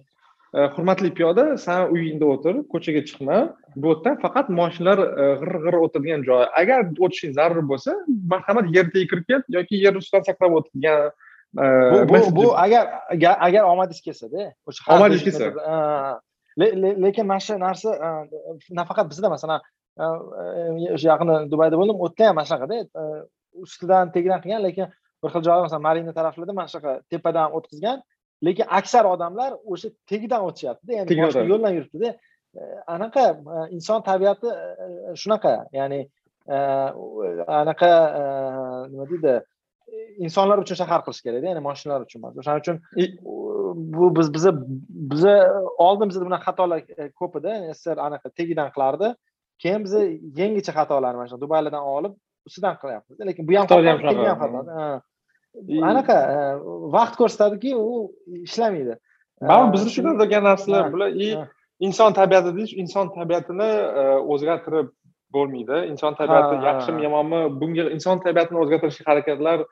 [0.53, 3.37] e, hurmatli piyoda san uyingda o'tir ko'chaga chiqma.
[3.75, 6.45] Bu yerdan faqat mashinalar e, g'ir g'ir o'tadigan joy.
[6.61, 7.95] Agar o'tishing zarur bo'lsa
[8.31, 11.11] marhamat yer tagiga kirib ket yoki yer ustidan sakrab o't degan
[11.63, 11.65] e,
[12.11, 12.85] bu bu agar
[13.47, 16.19] agar omadingiz kelsada o'sha omadingiz kelsa
[17.05, 17.89] lekin mana shu narsa
[18.79, 19.59] nafaqat bizda masalan
[20.95, 22.77] o'sha yaqinda dubayda bo'ldim u yerda ham mana shunaqada
[23.65, 24.87] ustidan tagidan qilgan lekin
[25.23, 27.97] bir xil joylar masalan marina taraflarda mana shunaqa tepadan o'tkazgan
[28.47, 32.09] lekin aksar odamlar o'sha tagidan o'tishyaptida ya'ni boshqa yo'ldan yuribdida
[32.95, 33.25] anaqa
[33.77, 34.49] inson tabiati
[35.21, 36.01] shunaqa ya'ni
[37.61, 37.91] anaqa
[38.91, 39.33] nima deydi
[40.25, 42.33] insonlar uchun shahar qilish kerakda ya'ni moshinalar uchun emas.
[42.41, 42.77] O'shaning uchun
[43.99, 44.51] bu biz biza
[45.11, 45.33] biza
[45.87, 49.07] oldin bizda bunaqa xatolar e, ko'p edi sssr anaqa tagidan qilardi
[49.63, 50.01] keyin biza
[50.41, 52.13] yangicha xatolarni mana shu dubaylardan olib
[52.47, 53.79] ustidan qilyapmiz lekin bu ham xato
[55.91, 56.37] anaqa e,
[56.95, 58.11] vaqt ko'rsatadiki u
[58.47, 58.95] ishlamaydi.
[59.41, 61.09] Baribir bizni shunday degan narsalar bular.
[61.25, 61.27] И
[61.87, 63.69] inson tabiati deyish inson tabiatini
[64.01, 64.87] e, o'zgartirib
[65.35, 65.77] bo'lmaydi.
[65.91, 69.63] Inson tabiati yaxshimi yomonmi bunga inson tabiatini o'zgartirishga harakatlar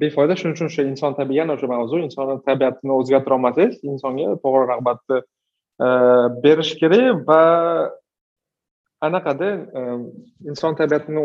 [0.00, 0.36] befoyda.
[0.40, 5.18] Shuning uchun o'sha inson tabiati yana o'sha mavzu inson tabiatini o'zgartira olmasangiz insonga to'g'ri rag'batni
[5.20, 5.88] e,
[6.44, 7.40] berish kerak va
[9.08, 9.82] anaqada e,
[10.52, 11.24] inson tabiatini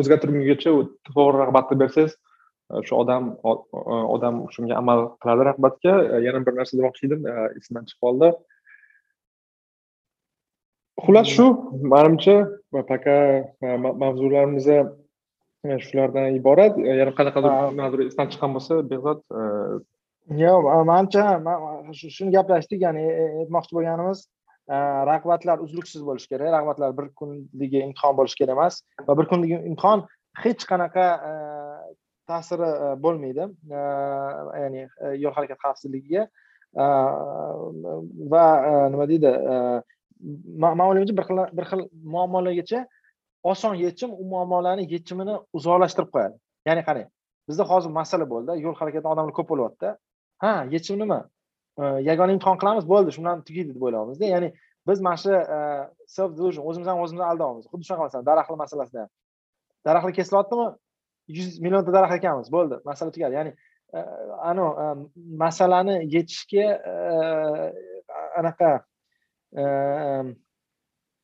[0.00, 0.76] o'zgartirgungacha
[1.10, 3.30] to'g'ri rag'batni bersangiz e, o'sha odam
[4.16, 5.94] odam shunga amal qiladi rag'batga.
[6.26, 7.30] Yana bir narsa demoqchi edim
[7.60, 8.34] esimdan chiqib qoldi
[11.04, 11.46] xullas shu
[11.94, 12.36] manimcha
[12.88, 13.16] пока
[14.02, 14.66] mavzularimiz
[15.64, 16.76] shulardan iborat.
[16.76, 19.42] Yana qanaqadir mavzu esdan chiqqan bo'lsa behzod e,
[20.42, 21.22] yo'q manimcha
[22.16, 24.26] shuni gaplashdik ya'ni e, e, aytmoqchi bo'lganimiz
[25.10, 30.06] rag'batlar uzluksiz bo'lishi kerak rag'batlar bir kunligi imtihon bo'lishi kerak emas va bir kunlik imtihon
[30.44, 31.06] hech qanaqa
[32.30, 32.70] ta'siri
[33.04, 33.48] bo'lmaydi
[34.62, 34.86] ya'ni
[35.24, 36.28] yo'l harakati xavfsizligiga
[38.32, 38.46] va
[38.92, 39.32] nima deydi
[40.62, 41.80] man o'ylaymanki bir xil bir xil
[42.14, 42.80] muammolargacha
[43.50, 46.36] oson yechim u muammolarni yechimini uzoqlashtirib qo'yadi.
[46.68, 47.08] Ya'ni qarang
[47.48, 49.88] bizda hozir masala bo'ldi yo'l harakatida odamlar ko'p bo'lyapti
[50.44, 51.20] ha yechim nima?
[52.08, 54.24] Yagona imtihon qilamiz bo'ldi shu bilan tugaydi deb o'ylayapmizda.
[54.34, 54.48] Ya'ni
[54.88, 55.30] biz mana shu
[56.16, 59.10] self delusion o'zimizdan o'zimizni aldayapmiz xuddi shunaqa masalan daraxtlar masalasida ham.
[59.86, 60.66] Daraxtlar kesilyaptimi
[61.36, 63.34] yuz millionta daraxt ekamiz bo'ldi masala tugadi.
[63.38, 63.52] Ya'ni
[64.50, 64.72] anavi
[65.44, 66.66] masalani yechishga
[68.40, 68.70] anaqa
[69.54, 70.34] Ehm,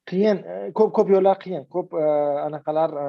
[0.07, 1.64] qiyin e, ko'p ko'p yo'llar qiyin.
[1.74, 2.07] Ko'p e,
[2.47, 3.07] anaqalar e,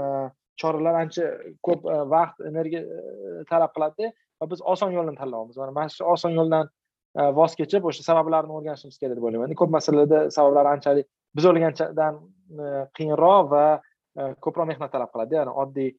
[0.62, 1.28] choralar ancha
[1.66, 2.82] ko'p vaqt energiya
[3.50, 4.12] talab qiladida
[4.42, 6.70] va biz oson yo'lni tanlayapmiz mana mana shu oson yo'ldan
[7.38, 9.56] voz kechib o'sha sabablarni o'rganishimiz kerak deb o'ylayman.
[9.62, 11.08] Ko'p masalalarda sabablar anchalik
[11.38, 12.20] biz o'ylaganchadan
[12.98, 13.66] qiyinroq va
[14.44, 15.38] ko'proq mehnat talab qiladi.
[15.40, 15.90] Ya'ni oddiy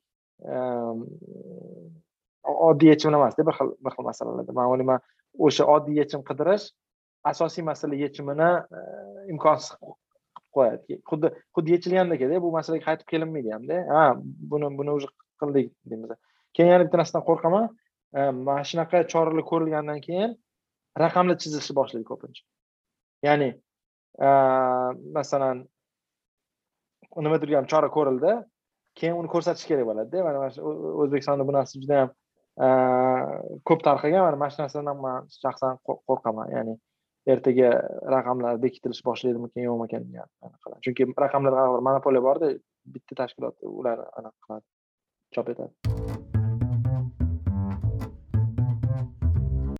[0.54, 1.02] ehm,
[2.68, 4.58] oddiy yechim emasda bir xil bir xil masalalarda.
[4.58, 5.04] Man o'ylayman
[5.48, 6.70] o'sha oddiy yechim qidirish
[7.30, 8.50] asosiy masala yechimini
[9.32, 9.76] imkonsiz
[10.56, 11.00] qo'yadi.
[11.08, 14.02] Xuddi xuddi yechilgandekda bu masalaga qaytib kelinmaydi hamda ha
[14.50, 15.08] buni buni уже
[15.40, 16.10] qildik deymiz.
[16.54, 17.64] Keyin yana bitta narsadan qo'rqaman
[18.46, 20.30] mana shunaqa choralar ko'rilgandan keyin
[21.02, 22.42] raqamlar chizishni boshlaydi ko'pincha.
[23.26, 23.48] Ya'ni
[25.16, 25.56] masalan
[27.24, 28.32] nimadir ham chora ko'rildi.
[28.98, 30.18] Keyin uni ko'rsatish kerak bo'ladida.
[30.26, 30.60] Mana shu
[31.02, 32.10] o'zbekistonda bu narsa juda yam
[33.68, 35.72] ko'p tarqagan mana mana shu narsadan man shaxsan
[36.08, 36.46] qo'rqaman.
[36.56, 36.74] Ya'ni
[37.26, 37.70] ertaga
[38.14, 42.52] raqamlar bekitilishi boshlaydimikan yo'qmikan degan chunki raqamlar monopoliya borda
[42.94, 44.66] bitta tashkilot ular anaqa qiladi
[45.34, 46.11] chop etadi.